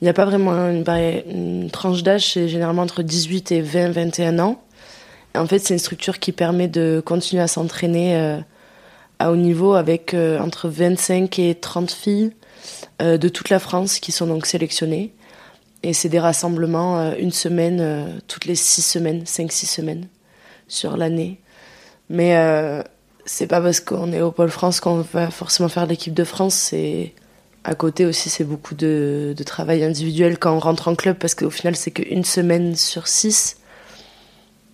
Il 0.00 0.04
n'y 0.04 0.10
a 0.10 0.14
pas 0.14 0.24
vraiment 0.24 0.52
une, 0.52 1.70
tranche 1.72 2.02
d'âge, 2.04 2.32
c'est 2.32 2.48
généralement 2.48 2.82
entre 2.82 3.02
18 3.02 3.50
et 3.52 3.60
20, 3.60 3.90
21 3.90 4.38
ans. 4.38 4.62
en 5.34 5.46
fait, 5.46 5.58
c'est 5.58 5.74
une 5.74 5.80
structure 5.80 6.20
qui 6.20 6.30
permet 6.30 6.68
de 6.68 7.02
continuer 7.04 7.42
à 7.42 7.48
s'entraîner 7.48 8.16
euh, 8.16 8.38
à 9.18 9.32
haut 9.32 9.36
niveau 9.36 9.74
avec 9.74 10.14
euh, 10.14 10.38
entre 10.38 10.68
25 10.68 11.38
et 11.40 11.56
30 11.56 11.90
filles 11.90 12.32
euh, 13.02 13.18
de 13.18 13.28
toute 13.28 13.50
la 13.50 13.58
France 13.58 13.98
qui 13.98 14.12
sont 14.12 14.28
donc 14.28 14.46
sélectionnées. 14.46 15.12
Et 15.82 15.92
c'est 15.92 16.08
des 16.08 16.20
rassemblements 16.20 17.14
une 17.16 17.30
semaine, 17.30 18.20
toutes 18.26 18.46
les 18.46 18.56
six 18.56 18.82
semaines, 18.82 19.22
5-6 19.22 19.66
semaines 19.66 20.08
sur 20.66 20.96
l'année. 20.96 21.40
Mais 22.10 22.34
c'est 23.26 23.46
pas 23.46 23.60
parce 23.60 23.78
qu'on 23.78 24.12
est 24.12 24.20
au 24.20 24.32
Pôle 24.32 24.50
France 24.50 24.80
qu'on 24.80 25.02
va 25.12 25.30
forcément 25.30 25.68
faire 25.68 25.86
l'équipe 25.86 26.14
de 26.14 26.24
France, 26.24 26.54
c'est 26.54 27.14
à 27.64 27.74
côté 27.74 28.06
aussi, 28.06 28.30
c'est 28.30 28.44
beaucoup 28.44 28.74
de, 28.74 29.34
travail 29.44 29.84
individuel 29.84 30.38
quand 30.38 30.54
on 30.54 30.58
rentre 30.58 30.88
en 30.88 30.94
club 30.94 31.16
parce 31.18 31.34
qu'au 31.34 31.50
final, 31.50 31.76
c'est 31.76 31.90
qu'une 31.90 32.24
semaine 32.24 32.74
sur 32.76 33.08
six. 33.08 33.56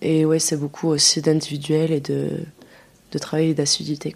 Et 0.01 0.25
ouais, 0.25 0.39
c'est 0.39 0.57
beaucoup 0.57 0.89
aussi 0.89 1.21
d'individuel 1.21 1.91
et 1.91 1.99
de, 1.99 2.29
de 3.11 3.17
travail 3.17 3.49
et 3.49 3.53
d'assiduité. 3.53 4.15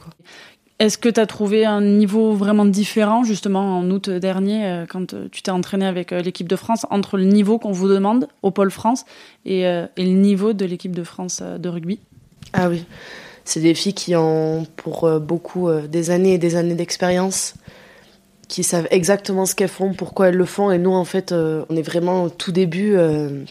Est-ce 0.80 0.98
que 0.98 1.10
tu 1.10 1.20
as 1.20 1.26
trouvé 1.26 1.66
un 1.66 1.82
niveau 1.82 2.32
vraiment 2.32 2.64
différent, 2.64 3.26
justement, 3.26 3.80
en 3.80 3.92
août 3.92 4.10
dernier, 4.10 4.66
euh, 4.66 4.86
quand 4.88 5.14
euh, 5.14 5.28
tu 5.30 5.42
t'es 5.42 5.52
entraîné 5.52 5.86
avec 5.86 6.14
euh, 6.14 6.22
l'équipe 6.22 6.48
de 6.48 6.56
France, 6.56 6.86
entre 6.90 7.18
le 7.18 7.26
niveau 7.26 7.60
qu'on 7.60 7.74
vous 7.74 7.90
demande 7.90 8.30
au 8.44 8.52
Pôle 8.52 8.72
France 8.72 9.04
et, 9.46 9.62
et 9.64 10.06
le 10.06 10.12
niveau 10.12 10.54
de 10.54 10.64
l'équipe 10.66 10.96
de 10.96 11.04
France 11.04 11.42
de 11.42 11.70
rugby? 11.70 12.00
Ah 12.54 12.70
oui, 12.70 12.86
c'est 13.44 13.60
des 13.60 13.74
filles 13.74 13.94
qui 13.94 14.16
ont 14.16 14.66
pour 14.78 15.20
beaucoup 15.20 15.70
des 15.90 16.12
années 16.12 16.34
et 16.34 16.38
des 16.38 16.56
années 16.56 16.76
d'expérience 16.76 17.56
qui 18.50 18.64
savent 18.64 18.88
exactement 18.92 19.46
ce 19.46 19.56
qu'elles 19.56 19.70
font, 19.70 19.94
pourquoi 19.94 20.28
elles 20.28 20.36
le 20.36 20.44
font. 20.44 20.72
Et 20.72 20.78
nous, 20.78 20.92
en 20.92 21.06
fait, 21.06 21.32
euh, 21.32 21.64
on 21.70 21.78
est 21.78 21.82
vraiment 21.82 22.24
au 22.24 22.30
tout 22.30 22.52
début. 22.52 22.98
Euh, 22.98 23.46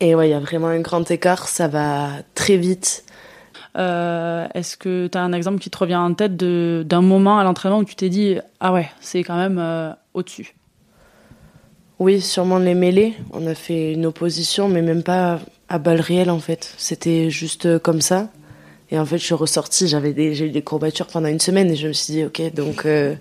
et 0.00 0.14
ouais, 0.14 0.28
il 0.28 0.32
y 0.32 0.34
a 0.34 0.40
vraiment 0.40 0.66
un 0.66 0.80
grand 0.80 1.10
écart. 1.10 1.48
Ça 1.48 1.68
va 1.68 2.10
très 2.34 2.58
vite. 2.58 3.04
Est-ce 3.74 4.76
que 4.76 5.06
tu 5.06 5.16
as 5.16 5.22
un 5.22 5.32
exemple 5.32 5.60
qui 5.60 5.70
te 5.70 5.78
revient 5.78 5.96
en 5.96 6.12
tête 6.12 6.36
d'un 6.36 7.00
moment 7.00 7.38
à 7.38 7.44
l'entraînement 7.44 7.78
où 7.78 7.84
tu 7.84 7.94
t'es 7.94 8.08
dit 8.08 8.36
ah 8.58 8.72
ouais 8.72 8.90
c'est 8.98 9.22
quand 9.22 9.36
même 9.36 9.94
au-dessus? 10.14 10.56
Oui, 12.00 12.20
sûrement 12.20 12.58
les 12.58 12.74
mêlées. 12.74 13.14
On 13.32 13.46
a 13.46 13.54
fait 13.54 13.92
une 13.92 14.04
opposition, 14.04 14.68
mais 14.68 14.82
même 14.82 15.04
pas 15.04 15.38
à 15.68 15.78
balles 15.78 16.00
réelles 16.00 16.30
en 16.30 16.40
fait. 16.40 16.74
C'était 16.76 17.30
juste 17.30 17.78
comme 17.78 18.00
ça. 18.00 18.30
Et 18.90 18.98
en 18.98 19.04
fait, 19.04 19.18
je 19.18 19.24
suis 19.24 19.34
ressortie, 19.34 19.86
j'avais 19.86 20.12
des, 20.12 20.34
j'ai 20.34 20.46
eu 20.46 20.50
des 20.50 20.62
courbatures 20.62 21.06
pendant 21.06 21.28
une 21.28 21.40
semaine 21.40 21.70
et 21.70 21.76
je 21.76 21.88
me 21.88 21.92
suis 21.92 22.14
dit, 22.14 22.24
ok, 22.24 22.54
donc, 22.54 22.86
euh, 22.86 23.14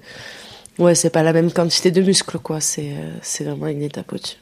ouais, 0.79 0.95
c'est 0.95 1.09
pas 1.09 1.23
la 1.23 1.33
même 1.33 1.51
quantité 1.51 1.91
de 1.91 2.01
muscles, 2.01 2.39
quoi. 2.39 2.59
C'est, 2.59 2.91
euh, 2.91 3.11
c'est 3.21 3.43
vraiment 3.43 3.67
une 3.67 3.81
étape 3.81 4.11
au-dessus. 4.13 4.37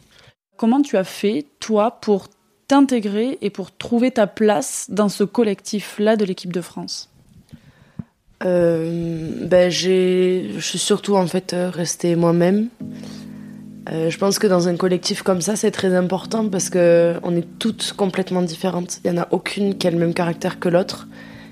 Comment 0.57 0.81
tu 0.81 0.97
as 0.97 1.03
fait, 1.03 1.45
toi, 1.59 1.99
pour 2.01 2.27
t'intégrer 2.67 3.37
et 3.41 3.49
pour 3.49 3.75
trouver 3.75 4.11
ta 4.11 4.27
place 4.27 4.87
dans 4.89 5.09
ce 5.09 5.23
collectif-là 5.23 6.15
de 6.15 6.25
l'équipe 6.25 6.53
de 6.53 6.61
France? 6.61 7.09
Euh, 8.43 9.47
ben 9.47 9.69
j'ai, 9.69 10.51
je 10.55 10.59
suis 10.59 10.79
surtout 10.79 11.15
en 11.15 11.25
fait 11.25 11.55
restée 11.55 12.15
moi-même. 12.15 12.67
je 13.87 14.17
pense 14.17 14.39
que 14.39 14.47
dans 14.47 14.67
un 14.67 14.75
collectif 14.75 15.21
comme 15.23 15.41
ça, 15.41 15.55
c'est 15.55 15.71
très 15.71 15.95
important 15.95 16.49
parce 16.49 16.69
que 16.69 17.15
on 17.23 17.35
est 17.35 17.47
toutes 17.59 17.93
complètement 17.93 18.41
différentes. 18.41 18.99
Il 19.03 19.11
y 19.11 19.13
en 19.13 19.21
a 19.21 19.27
aucune 19.31 19.77
qui 19.77 19.87
a 19.87 19.91
le 19.91 19.97
même 19.97 20.13
caractère 20.13 20.59
que 20.59 20.69
l'autre. 20.69 21.07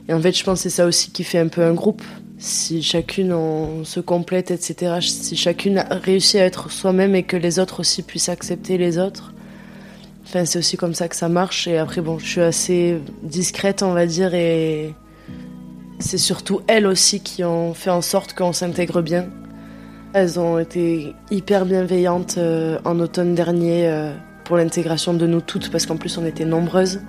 Et 0.07 0.13
en 0.13 0.19
fait, 0.19 0.37
je 0.37 0.43
pense 0.43 0.59
que 0.59 0.63
c'est 0.63 0.75
ça 0.75 0.85
aussi 0.85 1.11
qui 1.11 1.23
fait 1.23 1.39
un 1.39 1.47
peu 1.47 1.61
un 1.61 1.73
groupe. 1.73 2.03
Si 2.37 2.81
chacune 2.81 3.31
on 3.31 3.85
se 3.85 3.99
complète, 3.99 4.51
etc. 4.51 4.97
Si 5.01 5.35
chacune 5.35 5.77
a 5.77 5.95
réussi 5.95 6.39
à 6.39 6.45
être 6.45 6.71
soi-même 6.71 7.15
et 7.15 7.23
que 7.23 7.37
les 7.37 7.59
autres 7.59 7.81
aussi 7.81 8.03
puissent 8.03 8.29
accepter 8.29 8.77
les 8.77 8.97
autres. 8.97 9.33
Enfin, 10.25 10.45
c'est 10.45 10.59
aussi 10.59 10.77
comme 10.77 10.93
ça 10.93 11.07
que 11.07 11.15
ça 11.15 11.29
marche. 11.29 11.67
Et 11.67 11.77
après, 11.77 12.01
bon, 12.01 12.17
je 12.19 12.25
suis 12.25 12.41
assez 12.41 13.01
discrète, 13.21 13.83
on 13.83 13.93
va 13.93 14.05
dire, 14.05 14.33
et 14.33 14.93
c'est 15.99 16.17
surtout 16.17 16.61
elles 16.67 16.87
aussi 16.87 17.21
qui 17.21 17.43
ont 17.43 17.73
fait 17.73 17.89
en 17.89 18.01
sorte 18.01 18.33
qu'on 18.33 18.53
s'intègre 18.53 19.01
bien. 19.01 19.27
Elles 20.13 20.39
ont 20.39 20.59
été 20.59 21.15
hyper 21.31 21.65
bienveillantes 21.65 22.35
euh, 22.37 22.77
en 22.85 22.99
automne 22.99 23.35
dernier 23.35 23.87
euh, 23.87 24.13
pour 24.43 24.57
l'intégration 24.57 25.13
de 25.13 25.25
nous 25.25 25.41
toutes, 25.41 25.71
parce 25.71 25.85
qu'en 25.85 25.97
plus 25.97 26.17
on 26.17 26.25
était 26.25 26.45
nombreuses. 26.45 26.99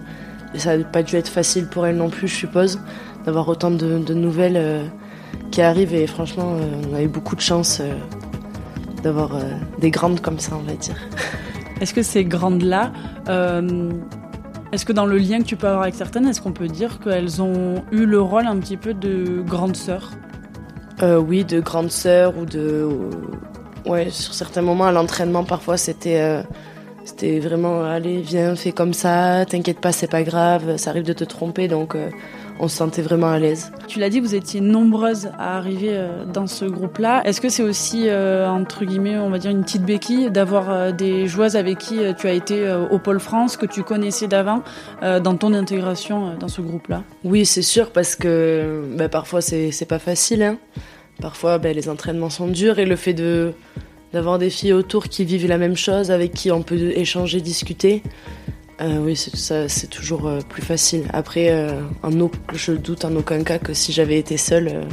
Et 0.55 0.59
ça 0.59 0.77
n'a 0.77 0.85
pas 0.85 1.03
dû 1.03 1.17
être 1.17 1.29
facile 1.29 1.67
pour 1.67 1.87
elle 1.87 1.97
non 1.97 2.09
plus, 2.09 2.29
je 2.29 2.35
suppose, 2.35 2.79
d'avoir 3.27 3.49
autant 3.49 3.71
de, 3.71 4.15
nouvelles 4.15 4.57
euh, 4.57 4.85
qui 5.51 5.63
arrivent. 5.63 5.95
Et 5.95 6.07
franchement, 6.07 6.57
euh, 6.57 6.83
on 6.91 6.95
a 6.95 7.03
eu 7.03 7.09
beaucoup 7.09 7.37
de 7.37 7.41
chance 7.41 7.81
euh, 7.81 7.95
d'avoir 9.03 9.37
des 9.79 9.91
grandes 9.91 10.21
comme 10.21 10.39
ça, 10.39 10.53
on 10.57 10.63
va 10.63 10.75
dire. 10.75 10.97
Est-ce 11.81 11.93
que 11.93 12.03
ces 12.03 12.25
grandes-là, 12.25 12.93
est-ce 14.73 14.85
que 14.85 14.93
dans 14.93 15.07
le 15.07 15.19
lien 15.19 15.39
que 15.41 15.45
tu 15.45 15.57
peux 15.57 15.67
avoir 15.67 15.83
avec 15.83 15.97
certaines, 15.97 16.27
est-ce 16.29 16.41
qu'on 16.41 16.53
peut 16.53 16.69
dire 16.69 17.01
qu'elles 17.01 17.43
ont 17.43 17.83
eu 17.91 18.07
le 18.07 18.21
rôle 18.21 18.47
un 18.47 18.59
petit 18.59 18.77
peu 18.77 18.95
de 18.95 19.43
grandes 19.43 19.77
sœurs? 19.77 20.13
Oui, 21.03 21.45
de 21.45 21.61
grandes 21.61 21.91
sœurs 21.91 22.39
ou 22.39 22.47
de... 22.47 22.89
Ouais, 23.87 24.09
sur 24.11 24.35
certains 24.35 24.63
moments 24.63 24.87
à 24.87 24.93
l'entraînement, 24.93 25.43
parfois 25.43 25.77
c'était 25.77 26.45
c'était 27.05 27.39
vraiment, 27.39 27.85
allez, 27.85 28.23
viens, 28.23 28.57
fais 28.57 28.73
comme 28.73 28.95
ça, 28.95 29.45
t'inquiète 29.45 29.79
pas, 29.79 29.93
c'est 29.93 30.11
pas 30.11 30.23
grave, 30.23 30.79
ça 30.79 30.91
arrive 30.91 31.05
de 31.05 31.13
te 31.13 31.25
tromper, 31.25 31.69
donc 31.69 31.95
euh, 31.95 32.09
on 32.61 32.69
se 32.69 32.77
sentait 32.77 33.03
vraiment 33.03 33.29
à 33.29 33.39
l'aise. 33.39 33.73
Tu 33.89 33.99
l'as 33.99 34.09
dit, 34.09 34.21
vous 34.21 34.35
étiez 34.35 34.61
nombreuses 34.61 35.31
à 35.39 35.57
arriver 35.57 35.91
euh, 35.93 36.25
dans 36.25 36.47
ce 36.47 36.65
groupe-là. 36.65 37.23
Est-ce 37.25 37.41
que 37.41 37.49
c'est 37.49 37.63
aussi, 37.63 38.09
euh, 38.09 38.49
entre 38.49 38.85
guillemets, 38.85 39.19
on 39.19 39.31
va 39.31 39.39
dire 39.39 39.51
une 39.51 39.63
petite 39.63 39.85
béquille 39.85 40.31
d'avoir 40.31 40.93
des 40.93 41.27
joueuses 41.27 41.57
avec 41.57 41.79
qui 41.79 42.01
tu 42.19 42.27
as 42.27 42.33
été 42.33 42.73
au 42.91 42.99
Pôle 42.99 43.21
France, 43.21 43.57
que 43.57 43.67
tu 43.67 43.83
connaissais 43.83 44.29
d'avant, 44.29 44.63
dans 45.03 45.37
ton 45.37 45.53
intégration 45.53 46.37
dans 46.39 46.49
ce 46.49 46.61
groupe-là? 46.61 47.03
Oui, 47.25 47.45
c'est 47.45 47.63
sûr, 47.63 47.91
parce 47.91 48.17
que 48.17 48.83
bah, 48.97 49.09
parfois 49.09 49.41
c'est 49.41 49.89
pas 49.89 49.99
facile. 49.99 50.43
Hein. 50.43 50.59
Parfois, 51.21 51.59
bah, 51.59 51.73
les 51.73 51.89
entraînements 51.89 52.31
sont 52.31 52.49
durs 52.49 52.79
et 52.79 52.87
le 52.87 52.97
fait 52.97 53.15
de 53.15 53.53
d'avoir 54.13 54.39
des 54.39 54.49
filles 54.49 54.73
autour 54.73 55.09
qui 55.09 55.25
vivent 55.25 55.49
la 55.49 55.59
même 55.59 55.77
chose, 55.77 56.13
avec 56.13 56.33
qui 56.33 56.53
on 56.53 56.63
peut 56.63 56.93
échanger, 56.95 57.41
discuter. 57.41 58.03
Euh, 58.81 58.99
oui, 58.99 59.17
c'est 59.17 59.91
toujours 59.91 60.27
euh, 60.27 60.41
plus 60.49 60.63
facile. 60.63 61.07
Après, 61.13 61.51
euh, 61.51 61.81
je 62.53 62.73
doute 62.73 63.05
en 63.05 63.15
aucun 63.15 63.45
cas 63.45 63.59
que 63.59 63.73
si 63.73 63.93
j'avais 63.93 64.19
été 64.19 64.37
seule, 64.37 64.87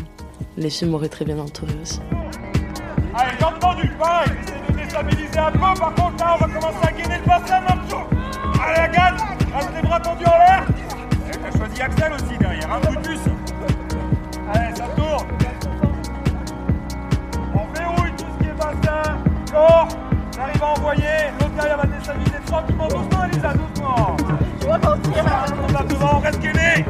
les 0.58 0.70
filles 0.70 0.88
m'auraient 0.88 1.10
très 1.10 1.26
bien 1.26 1.40
entourée 1.40 1.74
aussi. 1.82 2.00
Allez, 3.16 3.32
j'ai 3.40 3.46
entendu, 3.46 3.92
pareil, 4.00 4.30
j'essaie 4.40 4.72
de 4.72 4.78
déstabiliser 4.78 5.40
un 5.40 5.52
peu, 5.52 5.60
par 5.60 5.96
contre 5.96 6.24
là 6.24 6.38
on 6.40 6.46
va 6.46 6.54
commencer 6.54 6.88
à 6.88 6.92
gainer 6.92 7.18
le 7.18 7.28
bassin 7.28 7.60
Marceau 7.62 7.98
Allez 8.64 8.80
Agathe, 8.80 9.22
reste 9.54 9.70
les 9.76 9.82
bras 9.82 10.00
tendus 10.00 10.26
en 10.26 10.38
l'air. 10.38 10.66
T'as 11.32 11.58
choisi 11.58 11.82
Axel 11.82 12.14
aussi 12.14 12.38
derrière, 12.40 12.74
un 12.74 12.80
coup 12.80 12.96
de 12.96 13.02
puce 13.02 13.20
Allez, 14.54 14.76
ça 14.76 14.88
tourne. 14.96 15.28
Encore 19.54 20.11
J'arrive 20.42 20.64
à 20.64 20.72
envoyer. 20.72 21.04
L'autre 21.40 21.54
derrière 21.54 21.78
va 21.78 21.86
déstabiliser 21.86 22.38
tranquillement. 22.48 22.88
Doucement, 22.88 23.26
Elisa, 23.26 23.54
doucement. 23.54 24.18
Tu 24.60 24.66
vas 24.66 24.80
partir. 24.80 25.26
On 25.62 25.68
va 25.72 25.84
devant, 25.84 26.16
on 26.16 26.20
reste 26.20 26.40
gainé. 26.40 26.86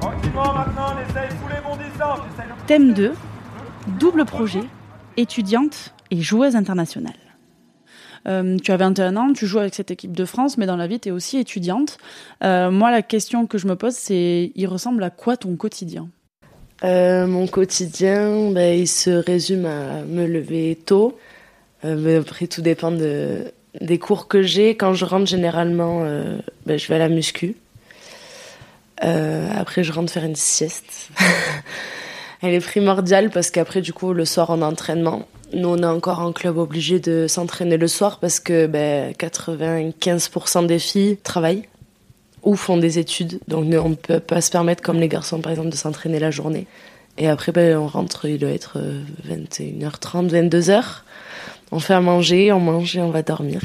Tranquillement 0.00 0.54
maintenant, 0.54 0.86
on 0.92 1.08
essaye 1.08 1.28
tous 1.28 1.48
les 1.54 1.60
bondissants. 1.62 2.16
Le... 2.16 2.66
Thème 2.66 2.94
2 2.94 3.14
double 4.00 4.24
projet, 4.24 4.64
étudiante 5.16 5.94
et 6.10 6.20
joueuse 6.20 6.56
internationale. 6.56 7.14
Euh, 8.26 8.56
tu 8.58 8.72
as 8.72 8.76
21 8.76 9.16
ans, 9.16 9.32
tu 9.32 9.46
joues 9.46 9.60
avec 9.60 9.74
cette 9.76 9.92
équipe 9.92 10.16
de 10.16 10.24
France, 10.24 10.58
mais 10.58 10.66
dans 10.66 10.76
la 10.76 10.88
vie, 10.88 10.98
tu 10.98 11.10
es 11.10 11.12
aussi 11.12 11.38
étudiante. 11.38 11.98
Euh, 12.42 12.72
moi, 12.72 12.90
la 12.90 13.02
question 13.02 13.46
que 13.46 13.56
je 13.56 13.68
me 13.68 13.76
pose, 13.76 13.94
c'est 13.94 14.50
il 14.56 14.66
ressemble 14.66 15.04
à 15.04 15.10
quoi 15.10 15.36
ton 15.36 15.54
quotidien? 15.54 16.08
Euh, 16.82 17.26
mon 17.26 17.46
quotidien, 17.46 18.50
ben, 18.50 18.78
il 18.78 18.88
se 18.88 19.10
résume 19.10 19.66
à 19.66 20.02
me 20.02 20.26
lever 20.26 20.78
tôt. 20.84 21.18
Euh, 21.84 21.96
mais 21.98 22.16
après, 22.16 22.46
tout 22.46 22.62
dépend 22.62 22.90
de, 22.90 23.52
des 23.80 23.98
cours 23.98 24.28
que 24.28 24.42
j'ai. 24.42 24.76
Quand 24.76 24.94
je 24.94 25.04
rentre, 25.04 25.26
généralement, 25.26 26.02
euh, 26.04 26.38
ben, 26.66 26.78
je 26.78 26.88
vais 26.88 26.94
à 26.96 26.98
la 26.98 27.08
muscu. 27.08 27.56
après, 28.98 29.84
je 29.84 29.92
rentre 29.92 30.12
faire 30.12 30.24
une 30.24 30.36
sieste. 30.36 31.10
Elle 32.42 32.54
est 32.54 32.60
primordiale 32.60 33.30
parce 33.30 33.50
qu'après, 33.50 33.82
du 33.82 33.92
coup, 33.92 34.14
le 34.14 34.24
soir, 34.24 34.50
en 34.50 34.62
entraînement. 34.62 35.28
Nous, 35.52 35.68
on 35.68 35.78
est 35.78 35.86
encore 35.86 36.20
en 36.20 36.32
club 36.32 36.56
obligé 36.58 37.00
de 37.00 37.26
s'entraîner 37.26 37.76
le 37.76 37.88
soir 37.88 38.18
parce 38.20 38.40
que 38.40 38.66
ben, 38.66 39.12
95% 39.12 40.66
des 40.66 40.78
filles 40.78 41.18
travaillent 41.18 41.68
ou 42.42 42.56
font 42.56 42.76
des 42.76 42.98
études. 42.98 43.40
Donc 43.48 43.64
on 43.72 43.88
ne 43.90 43.94
peut 43.94 44.20
pas 44.20 44.40
se 44.40 44.50
permettre, 44.50 44.82
comme 44.82 44.98
les 44.98 45.08
garçons 45.08 45.40
par 45.40 45.52
exemple, 45.52 45.70
de 45.70 45.76
s'entraîner 45.76 46.18
la 46.18 46.30
journée. 46.30 46.66
Et 47.18 47.28
après, 47.28 47.52
ben, 47.52 47.76
on 47.76 47.86
rentre, 47.86 48.26
il 48.26 48.38
doit 48.38 48.50
être 48.50 48.78
21h30, 49.28 50.34
euh, 50.34 50.48
22h. 50.48 50.82
On 51.72 51.78
fait 51.78 51.94
à 51.94 52.00
manger, 52.00 52.52
on 52.52 52.60
mange 52.60 52.96
et 52.96 53.00
on 53.00 53.10
va 53.10 53.22
dormir. 53.22 53.60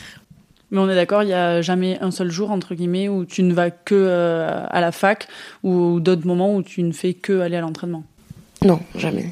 Mais 0.71 0.79
on 0.79 0.89
est 0.89 0.95
d'accord, 0.95 1.23
il 1.23 1.27
n'y 1.27 1.33
a 1.33 1.61
jamais 1.61 1.97
un 2.01 2.11
seul 2.11 2.31
jour, 2.31 2.51
entre 2.51 2.75
guillemets, 2.75 3.07
où 3.07 3.23
tu 3.23 3.43
ne 3.43 3.53
vas 3.53 3.69
que 3.69 3.95
euh, 3.95 4.65
à 4.67 4.81
la 4.81 4.91
fac 4.91 5.27
ou 5.63 5.99
d'autres 5.99 6.27
moments 6.27 6.55
où 6.55 6.63
tu 6.63 6.83
ne 6.83 6.91
fais 6.91 7.13
que 7.13 7.39
aller 7.39 7.55
à 7.55 7.61
l'entraînement? 7.61 8.03
Non, 8.63 8.79
jamais. 8.95 9.31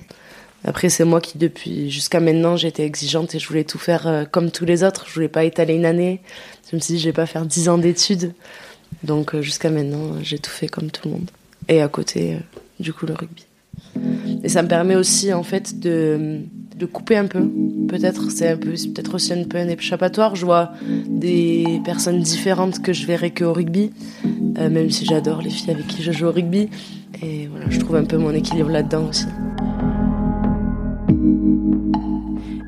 Après, 0.65 0.89
c'est 0.89 1.03
moi 1.03 1.19
qui, 1.19 1.37
depuis 1.37 1.91
jusqu'à 1.91 2.19
maintenant, 2.19 2.55
j'étais 2.55 2.85
exigeante 2.85 3.35
et 3.35 3.39
je 3.39 3.47
voulais 3.47 3.65
tout 3.65 3.79
faire 3.79 4.07
euh, 4.07 4.23
comme 4.25 4.51
tous 4.51 4.65
les 4.65 4.83
autres. 4.83 5.05
Je 5.07 5.13
voulais 5.13 5.27
pas 5.27 5.43
étaler 5.43 5.73
une 5.73 5.85
année. 5.85 6.21
Je 6.71 6.75
me 6.75 6.81
suis 6.81 6.93
dit, 6.93 6.99
je 6.99 7.05
vais 7.05 7.13
pas 7.13 7.25
faire 7.25 7.45
10 7.45 7.69
ans 7.69 7.77
d'études. 7.77 8.33
Donc 9.03 9.35
euh, 9.35 9.41
jusqu'à 9.41 9.69
maintenant, 9.69 10.21
j'ai 10.21 10.39
tout 10.39 10.51
fait 10.51 10.67
comme 10.67 10.89
tout 10.91 11.07
le 11.07 11.11
monde. 11.15 11.29
Et 11.67 11.81
à 11.81 11.87
côté, 11.87 12.33
euh, 12.33 12.37
du 12.79 12.93
coup, 12.93 13.05
le 13.05 13.13
rugby. 13.13 13.45
Et 14.43 14.49
ça 14.49 14.61
me 14.61 14.67
permet 14.67 14.95
aussi, 14.95 15.33
en 15.33 15.43
fait, 15.43 15.79
de, 15.79 16.41
de 16.77 16.85
couper 16.85 17.17
un 17.17 17.25
peu. 17.25 17.41
Peut-être, 17.87 18.29
c'est 18.31 18.55
peu, 18.57 18.71
peut-être 18.71 19.15
aussi 19.15 19.33
un 19.33 19.43
peu 19.43 19.57
un 19.57 19.67
échappatoire. 19.67 20.35
Je 20.35 20.45
vois 20.45 20.71
des 21.07 21.81
personnes 21.83 22.19
différentes 22.19 22.81
que 22.81 22.93
je 22.93 23.05
verrai 23.05 23.31
que 23.31 23.43
au 23.43 23.53
rugby, 23.53 23.91
euh, 24.57 24.69
même 24.69 24.89
si 24.89 25.05
j'adore 25.05 25.41
les 25.41 25.49
filles 25.49 25.71
avec 25.71 25.87
qui 25.87 26.03
je 26.03 26.11
joue 26.11 26.27
au 26.27 26.31
rugby. 26.31 26.69
Et 27.21 27.47
voilà, 27.47 27.69
je 27.69 27.79
trouve 27.79 27.95
un 27.95 28.05
peu 28.05 28.17
mon 28.17 28.33
équilibre 28.33 28.69
là-dedans 28.69 29.07
aussi. 29.09 29.25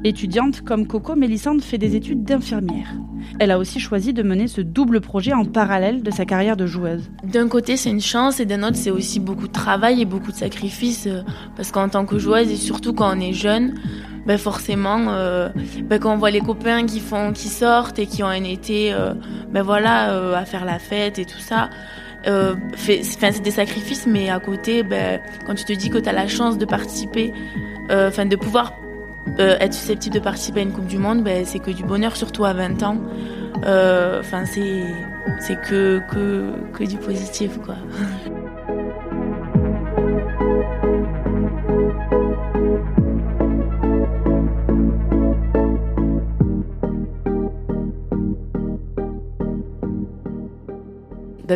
Étudiante 0.05 0.61
comme 0.61 0.85
Coco, 0.85 1.15
Mélissande 1.15 1.63
fait 1.63 1.79
des 1.79 1.95
études 1.95 2.23
d'infirmière. 2.23 2.93
Elle 3.39 3.49
a 3.49 3.57
aussi 3.57 3.79
choisi 3.79 4.13
de 4.13 4.21
mener 4.21 4.47
ce 4.47 4.61
double 4.61 5.01
projet 5.01 5.33
en 5.33 5.45
parallèle 5.45 6.03
de 6.03 6.11
sa 6.11 6.25
carrière 6.25 6.55
de 6.55 6.67
joueuse. 6.67 7.09
D'un 7.23 7.47
côté, 7.47 7.75
c'est 7.75 7.89
une 7.89 8.01
chance 8.01 8.39
et 8.39 8.45
d'un 8.45 8.61
autre, 8.61 8.75
c'est 8.75 8.91
aussi 8.91 9.19
beaucoup 9.19 9.47
de 9.47 9.51
travail 9.51 10.03
et 10.03 10.05
beaucoup 10.05 10.31
de 10.31 10.37
sacrifices 10.37 11.07
euh, 11.07 11.23
parce 11.55 11.71
qu'en 11.71 11.89
tant 11.89 12.05
que 12.05 12.19
joueuse 12.19 12.51
et 12.51 12.55
surtout 12.55 12.93
quand 12.93 13.17
on 13.17 13.19
est 13.19 13.33
jeune, 13.33 13.73
ben 14.27 14.37
forcément, 14.37 15.07
euh, 15.09 15.49
ben 15.85 15.97
quand 15.97 16.13
on 16.13 16.17
voit 16.17 16.29
les 16.29 16.41
copains 16.41 16.85
qui 16.85 16.99
font, 16.99 17.33
qui 17.33 17.47
sortent 17.47 17.97
et 17.97 18.05
qui 18.05 18.21
ont 18.21 18.27
un 18.27 18.43
été, 18.43 18.93
euh, 18.93 19.15
ben 19.51 19.63
voilà, 19.63 20.37
à 20.37 20.45
faire 20.45 20.65
la 20.65 20.77
fête 20.77 21.17
et 21.17 21.25
tout 21.25 21.39
ça. 21.39 21.71
c'est 22.77 23.41
des 23.41 23.51
sacrifices, 23.51 24.05
mais 24.05 24.29
à 24.29 24.39
côté, 24.39 24.83
ben, 24.83 25.19
quand 25.47 25.55
tu 25.55 25.65
te 25.65 25.73
dis 25.73 25.89
que 25.89 25.97
tu 25.97 26.07
as 26.07 26.13
la 26.13 26.27
chance 26.27 26.59
de 26.59 26.65
participer, 26.65 27.33
enfin 27.89 28.27
de 28.27 28.35
pouvoir 28.35 28.73
euh, 29.39 29.57
être 29.59 29.73
susceptible 29.73 30.15
de 30.15 30.19
participer 30.19 30.61
à 30.61 30.63
une 30.63 30.71
Coupe 30.71 30.87
du 30.87 30.97
Monde, 30.97 31.23
ben, 31.23 31.45
c'est 31.45 31.59
que 31.59 31.71
du 31.71 31.83
bonheur, 31.83 32.15
surtout 32.15 32.45
à 32.45 32.53
20 32.53 32.83
ans. 32.83 32.97
Euh, 33.65 34.19
enfin, 34.19 34.45
c'est 34.45 34.83
c'est 35.39 35.59
que, 35.61 36.01
que 36.11 36.51
que 36.73 36.83
du 36.83 36.97
positif, 36.97 37.57
quoi. 37.63 37.75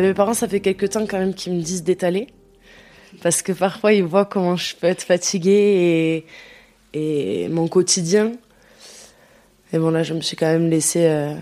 mes 0.06 0.14
parents, 0.14 0.34
ça 0.34 0.48
fait 0.48 0.60
quelques 0.60 0.90
temps 0.90 1.06
quand 1.06 1.18
même 1.18 1.34
qu'ils 1.34 1.52
me 1.52 1.60
disent 1.60 1.82
d'étaler. 1.82 2.28
Parce 3.22 3.42
que 3.42 3.52
parfois, 3.52 3.92
ils 3.92 4.04
voient 4.04 4.24
comment 4.24 4.56
je 4.56 4.74
peux 4.76 4.86
être 4.86 5.02
fatiguée 5.02 5.50
et, 5.52 6.26
et 6.94 7.48
mon 7.48 7.68
quotidien. 7.68 8.32
Et 9.72 9.78
bon, 9.78 9.90
là, 9.90 10.02
je 10.02 10.14
me 10.14 10.20
suis 10.20 10.36
quand 10.36 10.46
même 10.46 10.68
laissé 10.68 11.06
euh, 11.06 11.34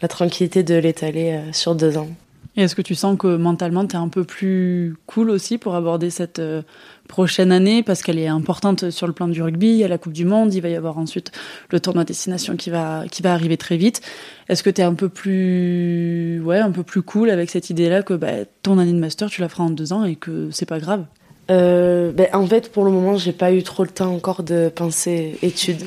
la 0.00 0.08
tranquillité 0.08 0.62
de 0.62 0.74
l'étaler 0.74 1.32
euh, 1.32 1.52
sur 1.52 1.74
deux 1.74 1.96
ans. 1.96 2.08
Et 2.56 2.62
est-ce 2.62 2.74
que 2.74 2.82
tu 2.82 2.96
sens 2.96 3.16
que 3.16 3.36
mentalement, 3.36 3.86
tu 3.86 3.94
es 3.94 3.98
un 3.98 4.08
peu 4.08 4.24
plus 4.24 4.96
cool 5.06 5.30
aussi 5.30 5.58
pour 5.58 5.76
aborder 5.76 6.10
cette 6.10 6.40
euh, 6.40 6.62
prochaine 7.06 7.52
année? 7.52 7.84
Parce 7.84 8.02
qu'elle 8.02 8.18
est 8.18 8.26
importante 8.26 8.90
sur 8.90 9.06
le 9.06 9.12
plan 9.12 9.28
du 9.28 9.40
rugby, 9.40 9.68
il 9.68 9.76
y 9.76 9.84
a 9.84 9.88
la 9.88 9.98
Coupe 9.98 10.12
du 10.12 10.24
Monde, 10.24 10.52
il 10.52 10.60
va 10.60 10.68
y 10.68 10.74
avoir 10.74 10.98
ensuite 10.98 11.30
le 11.70 11.78
tournoi 11.78 12.02
destination 12.02 12.56
qui 12.56 12.70
va, 12.70 13.04
qui 13.08 13.22
va 13.22 13.32
arriver 13.32 13.56
très 13.56 13.76
vite. 13.76 14.00
Est-ce 14.48 14.64
que 14.64 14.70
tu 14.70 14.80
es 14.80 14.84
un 14.84 14.94
peu 14.94 15.08
plus 15.08 16.42
ouais, 16.44 16.58
un 16.58 16.72
peu 16.72 16.82
plus 16.82 17.02
cool 17.02 17.30
avec 17.30 17.48
cette 17.48 17.70
idée-là 17.70 18.02
que 18.02 18.14
bah, 18.14 18.44
ton 18.64 18.78
année 18.78 18.92
de 18.92 18.98
master, 18.98 19.30
tu 19.30 19.40
la 19.40 19.48
feras 19.48 19.62
en 19.62 19.70
deux 19.70 19.92
ans 19.92 20.04
et 20.04 20.16
que 20.16 20.50
c'est 20.50 20.66
pas 20.66 20.80
grave? 20.80 21.04
Euh, 21.50 22.12
ben, 22.12 22.28
en 22.32 22.46
fait, 22.46 22.70
pour 22.70 22.84
le 22.84 22.90
moment, 22.90 23.16
j'ai 23.16 23.32
pas 23.32 23.52
eu 23.52 23.62
trop 23.62 23.82
le 23.82 23.90
temps 23.90 24.12
encore 24.12 24.42
de 24.42 24.68
penser 24.68 25.38
études. 25.42 25.82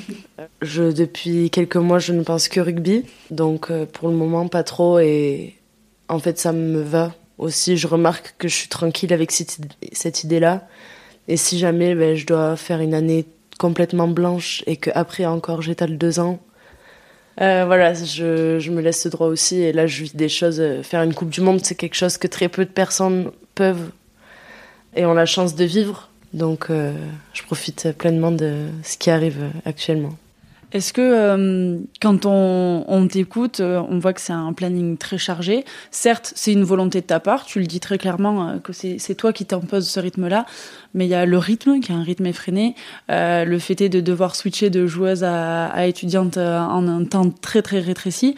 Je, 0.61 0.91
depuis 0.91 1.49
quelques 1.51 1.75
mois, 1.75 1.99
je 1.99 2.13
ne 2.13 2.23
pense 2.23 2.47
que 2.47 2.59
rugby, 2.59 3.05
donc 3.29 3.69
euh, 3.69 3.85
pour 3.85 4.09
le 4.09 4.15
moment, 4.15 4.47
pas 4.47 4.63
trop. 4.63 4.99
Et 4.99 5.55
en 6.09 6.17
fait, 6.17 6.39
ça 6.39 6.51
me 6.51 6.81
va 6.81 7.13
aussi. 7.37 7.77
Je 7.77 7.87
remarque 7.87 8.33
que 8.39 8.47
je 8.47 8.55
suis 8.55 8.69
tranquille 8.69 9.13
avec 9.13 9.31
cette, 9.31 10.23
idée-là. 10.23 10.67
Et 11.27 11.37
si 11.37 11.59
jamais 11.59 11.93
ben, 11.93 12.15
je 12.15 12.25
dois 12.25 12.55
faire 12.55 12.81
une 12.81 12.95
année 12.95 13.25
complètement 13.59 14.07
blanche 14.07 14.63
et 14.65 14.77
qu'après 14.77 15.25
encore 15.25 15.61
j'étale 15.61 15.99
deux 15.99 16.19
ans, 16.19 16.39
euh, 17.39 17.63
voilà, 17.65 17.93
je, 17.93 18.69
me 18.71 18.81
laisse 18.81 19.03
ce 19.03 19.09
droit 19.09 19.27
aussi. 19.27 19.61
Et 19.61 19.73
là, 19.73 19.85
je 19.85 20.03
vis 20.03 20.15
des 20.15 20.27
choses. 20.27 20.61
Faire 20.81 21.03
une 21.03 21.13
Coupe 21.13 21.29
du 21.29 21.41
Monde, 21.41 21.59
c'est 21.63 21.75
quelque 21.75 21.95
chose 21.95 22.17
que 22.17 22.27
très 22.27 22.49
peu 22.49 22.65
de 22.65 22.71
personnes 22.71 23.31
peuvent 23.53 23.91
et 24.95 25.05
ont 25.05 25.13
la 25.13 25.25
chance 25.25 25.55
de 25.55 25.65
vivre. 25.65 26.09
Donc, 26.33 26.67
euh, 26.69 26.93
je 27.33 27.43
profite 27.43 27.91
pleinement 27.97 28.31
de 28.31 28.67
ce 28.83 28.97
qui 28.97 29.09
arrive 29.09 29.43
actuellement. 29.65 30.13
Est-ce 30.71 30.93
que 30.93 31.01
euh, 31.01 31.79
quand 32.01 32.25
on, 32.25 33.07
t'écoute, 33.09 33.59
euh, 33.59 33.81
on 33.89 33.99
voit 33.99 34.13
que 34.13 34.21
c'est 34.21 34.31
un 34.31 34.53
planning 34.53 34.95
très 34.95 35.17
chargé? 35.17 35.65
Certes, 35.91 36.31
c'est 36.37 36.53
une 36.53 36.63
volonté 36.63 37.01
de 37.01 37.05
ta 37.05 37.19
part, 37.19 37.45
tu 37.45 37.59
le 37.59 37.65
dis 37.65 37.81
très 37.81 37.97
clairement 37.97 38.57
que 38.59 38.71
c'est 38.71 39.15
toi 39.15 39.33
qui 39.33 39.45
t'imposes 39.45 39.89
ce 39.89 39.99
rythme-là, 39.99 40.45
mais 40.93 41.05
il 41.05 41.09
y 41.09 41.15
a 41.15 41.25
le 41.25 41.37
rythme 41.37 41.81
qui 41.81 41.91
est 41.91 41.95
un 41.95 42.03
rythme 42.03 42.25
effréné, 42.25 42.75
le 43.09 43.57
fait 43.59 43.81
est 43.81 43.89
de 43.89 43.99
devoir 43.99 44.33
switcher 44.33 44.69
de 44.69 44.87
joueuse 44.87 45.25
à, 45.25 45.85
étudiante 45.87 46.37
en 46.37 46.87
un 46.87 47.03
temps 47.03 47.29
très 47.29 47.61
très 47.61 47.81
rétréci. 47.81 48.35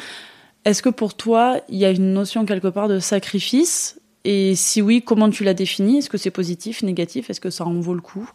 Est-ce 0.66 0.82
que 0.82 0.90
pour 0.90 1.14
toi, 1.14 1.60
il 1.70 1.78
y 1.78 1.86
a 1.86 1.92
une 1.92 2.14
notion 2.14 2.46
quelque 2.46 2.70
part 2.70 2.88
de 2.88 2.98
sacrifice 2.98 4.00
Et 4.26 4.56
si 4.56 4.82
oui, 4.82 5.02
comment 5.02 5.30
tu 5.30 5.44
l'as 5.44 5.54
définie 5.54 5.98
Est-ce 5.98 6.10
que 6.10 6.18
c'est 6.18 6.32
positif, 6.32 6.82
négatif? 6.82 7.30
Est-ce 7.30 7.42
que 7.42 7.50
ça 7.50 7.66
en 7.66 7.74
vaut 7.74 7.94
le 7.94 8.02
coup? 8.02 8.30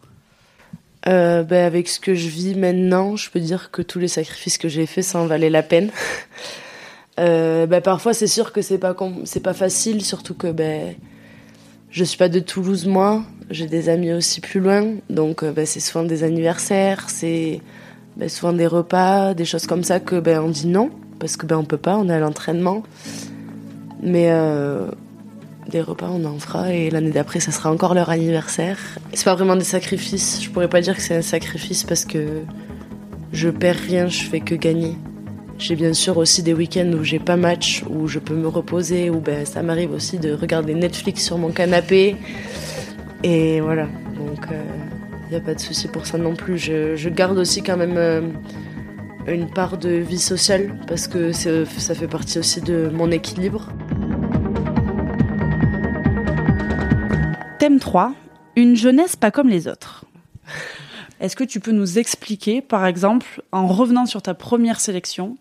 Euh, 1.06 1.42
ben, 1.44 1.64
avec 1.64 1.88
ce 1.88 1.98
que 2.00 2.14
je 2.14 2.28
vis 2.28 2.54
maintenant, 2.54 3.16
je 3.16 3.30
peux 3.30 3.40
dire 3.40 3.70
que 3.70 3.80
tous 3.80 3.98
les 3.98 4.08
sacrifices 4.08 4.58
que 4.58 4.68
j'ai 4.68 4.84
faits, 4.84 5.04
ça 5.04 5.18
en 5.18 5.26
valait 5.26 5.48
la 5.48 5.62
peine. 5.62 5.90
euh, 7.20 7.66
ben, 7.66 7.80
parfois, 7.80 8.12
c'est 8.12 8.26
sûr 8.26 8.52
que 8.52 8.60
c'est 8.60 8.78
pas 8.78 8.94
c'est 9.24 9.42
pas 9.42 9.54
facile, 9.54 10.04
surtout 10.04 10.34
que 10.34 10.50
ben 10.50 10.94
je 11.90 12.04
suis 12.04 12.18
pas 12.18 12.28
de 12.28 12.40
Toulouse 12.40 12.86
moi, 12.86 13.22
j'ai 13.50 13.66
des 13.66 13.88
amis 13.88 14.12
aussi 14.12 14.42
plus 14.42 14.60
loin, 14.60 14.96
donc 15.08 15.42
euh, 15.42 15.52
ben, 15.52 15.64
c'est 15.64 15.80
souvent 15.80 16.04
des 16.04 16.22
anniversaires, 16.24 17.08
c'est 17.08 17.62
souvent 18.26 18.52
des 18.52 18.66
repas, 18.66 19.32
des 19.32 19.46
choses 19.46 19.66
comme 19.66 19.84
ça 19.84 20.00
que 20.00 20.16
on 20.38 20.48
dit 20.50 20.66
non. 20.66 20.90
Parce 21.20 21.36
que 21.36 21.46
ben 21.46 21.56
on 21.56 21.64
peut 21.64 21.78
pas, 21.78 21.96
on 21.96 22.08
est 22.08 22.12
à 22.12 22.20
l'entraînement. 22.20 22.82
Mais 24.02 24.30
des 25.68 25.80
repas, 25.80 26.08
on 26.10 26.24
en 26.24 26.38
fera 26.38 26.72
et 26.72 26.90
l'année 26.90 27.10
d'après, 27.10 27.40
ça 27.40 27.52
sera 27.52 27.70
encore 27.70 27.94
leur 27.94 28.10
anniversaire. 28.10 28.78
C'est 29.12 29.24
pas 29.24 29.34
vraiment 29.34 29.56
des 29.56 29.64
sacrifices. 29.64 30.40
Je 30.42 30.50
pourrais 30.50 30.68
pas 30.68 30.80
dire 30.80 30.96
que 30.96 31.02
c'est 31.02 31.16
un 31.16 31.22
sacrifice 31.22 31.84
parce 31.84 32.04
que 32.04 32.42
je 33.32 33.48
perds 33.48 33.76
rien, 33.76 34.08
je 34.08 34.24
fais 34.24 34.40
que 34.40 34.54
gagner. 34.54 34.96
J'ai 35.58 35.74
bien 35.74 35.92
sûr 35.92 36.16
aussi 36.16 36.42
des 36.42 36.54
week-ends 36.54 36.92
où 36.98 37.04
j'ai 37.04 37.18
pas 37.18 37.36
match, 37.36 37.84
où 37.90 38.06
je 38.06 38.18
peux 38.18 38.34
me 38.34 38.48
reposer, 38.48 39.10
où 39.10 39.20
ben, 39.20 39.44
ça 39.44 39.62
m'arrive 39.62 39.92
aussi 39.92 40.18
de 40.18 40.32
regarder 40.32 40.74
Netflix 40.74 41.24
sur 41.24 41.36
mon 41.36 41.50
canapé. 41.50 42.16
Et 43.24 43.60
voilà, 43.60 43.88
donc 44.16 44.46
il 45.28 45.32
n'y 45.32 45.36
a 45.36 45.40
pas 45.40 45.54
de 45.54 45.60
souci 45.60 45.88
pour 45.88 46.06
ça 46.06 46.16
non 46.16 46.34
plus. 46.34 46.56
Je, 46.56 47.08
garde 47.10 47.36
aussi 47.38 47.62
quand 47.62 47.76
même 47.76 47.96
euh, 47.96 48.22
une 49.26 49.50
part 49.50 49.76
de 49.76 49.90
vie 49.90 50.18
sociale 50.18 50.74
parce 50.86 51.06
que 51.06 51.32
ça 51.32 51.94
fait 51.94 52.08
partie 52.08 52.38
aussi 52.38 52.62
de 52.62 52.88
mon 52.88 53.10
équilibre. 53.10 53.68
Thème 57.68 57.80
3, 57.80 58.14
une 58.56 58.76
jeunesse 58.76 59.14
pas 59.14 59.30
comme 59.30 59.50
les 59.50 59.68
autres. 59.68 60.06
Est-ce 61.20 61.36
que 61.36 61.44
tu 61.44 61.60
peux 61.60 61.70
nous 61.70 61.98
expliquer, 61.98 62.62
par 62.62 62.86
exemple, 62.86 63.42
en 63.52 63.66
revenant 63.66 64.06
sur 64.06 64.22
ta 64.22 64.32
première 64.32 64.80
sélection, 64.80 65.36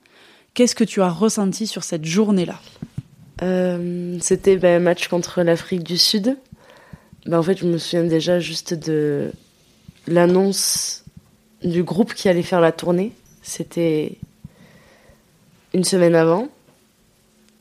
qu'est-ce 0.54 0.76
que 0.76 0.84
tu 0.84 1.02
as 1.02 1.08
ressenti 1.10 1.68
sur 1.68 1.86
cette 1.86 2.04
journée-là? 2.04 2.60
Euh, 3.44 4.18
C'était 4.20 4.58
ben, 4.58 4.82
un 4.82 4.84
match 4.84 5.08
contre 5.08 5.42
l'Afrique 5.42 5.84
du 5.84 5.98
Sud. 5.98 6.38
Ben, 7.28 7.40
en 7.40 7.44
fait, 7.44 7.60
je 7.60 7.66
me 7.66 7.78
souviens 7.78 8.04
déjà 8.04 8.42
juste 8.42 8.74
de 8.74 9.32
l'annonce 10.06 11.06
du 11.64 11.82
groupe 11.82 12.14
qui 12.14 12.28
allait 12.28 12.44
faire 12.44 12.60
la 12.60 12.74
tournée. 12.74 13.14
C'était 13.42 14.18
une 15.74 15.86
semaine 15.86 16.14
avant. 16.14 16.50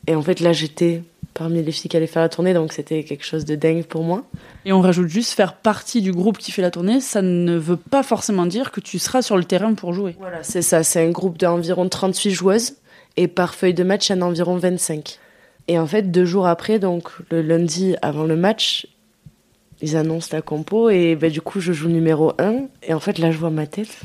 Et 0.07 0.15
en 0.15 0.21
fait, 0.21 0.41
là, 0.41 0.51
j'étais 0.51 1.03
parmi 1.37 1.61
les 1.61 1.71
filles 1.71 1.89
qui 1.89 1.95
allaient 1.95 2.07
faire 2.07 2.23
la 2.23 2.29
tournée, 2.29 2.53
donc 2.53 2.73
c'était 2.73 3.03
quelque 3.03 3.23
chose 3.23 3.45
de 3.45 3.55
dingue 3.55 3.83
pour 3.83 4.03
moi. 4.03 4.23
Et 4.65 4.73
on 4.73 4.81
rajoute 4.81 5.07
juste 5.07 5.33
faire 5.33 5.53
partie 5.53 6.01
du 6.01 6.11
groupe 6.11 6.39
qui 6.39 6.51
fait 6.51 6.63
la 6.63 6.71
tournée, 6.71 6.99
ça 6.99 7.21
ne 7.21 7.55
veut 7.55 7.77
pas 7.77 8.01
forcément 8.01 8.47
dire 8.47 8.71
que 8.71 8.79
tu 8.79 8.97
seras 8.97 9.21
sur 9.21 9.37
le 9.37 9.43
terrain 9.43 9.73
pour 9.75 9.93
jouer. 9.93 10.15
Voilà, 10.19 10.41
c'est 10.41 10.63
ça. 10.63 10.83
C'est 10.83 11.05
un 11.05 11.11
groupe 11.11 11.37
d'environ 11.37 11.87
38 11.87 12.31
joueuses. 12.31 12.73
Et 13.17 13.27
par 13.27 13.55
feuille 13.55 13.73
de 13.73 13.83
match, 13.83 14.09
il 14.09 14.15
y 14.15 14.19
en 14.19 14.21
a 14.21 14.25
environ 14.25 14.57
25. 14.57 15.19
Et 15.67 15.77
en 15.77 15.87
fait, 15.87 16.11
deux 16.11 16.25
jours 16.25 16.47
après, 16.47 16.79
donc 16.79 17.09
le 17.29 17.41
lundi 17.41 17.95
avant 18.01 18.23
le 18.23 18.35
match, 18.35 18.87
ils 19.81 19.95
annoncent 19.95 20.29
la 20.31 20.41
compo. 20.41 20.89
Et 20.89 21.15
ben, 21.15 21.31
du 21.31 21.41
coup, 21.41 21.59
je 21.59 21.71
joue 21.71 21.89
numéro 21.89 22.33
1. 22.39 22.67
Et 22.83 22.93
en 22.93 22.99
fait, 22.99 23.19
là, 23.19 23.31
je 23.31 23.37
vois 23.37 23.49
ma 23.49 23.67
tête. 23.67 23.99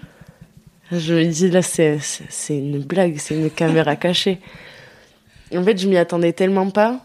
je 0.92 1.14
me 1.14 1.24
dis, 1.24 1.50
là, 1.50 1.60
c'est 1.62 1.98
une 2.50 2.78
blague, 2.78 3.16
c'est 3.18 3.34
une 3.34 3.50
caméra 3.50 3.96
cachée. 3.96 4.38
En 5.54 5.64
fait, 5.64 5.78
je 5.78 5.88
m'y 5.88 5.96
attendais 5.96 6.32
tellement 6.32 6.70
pas 6.70 7.04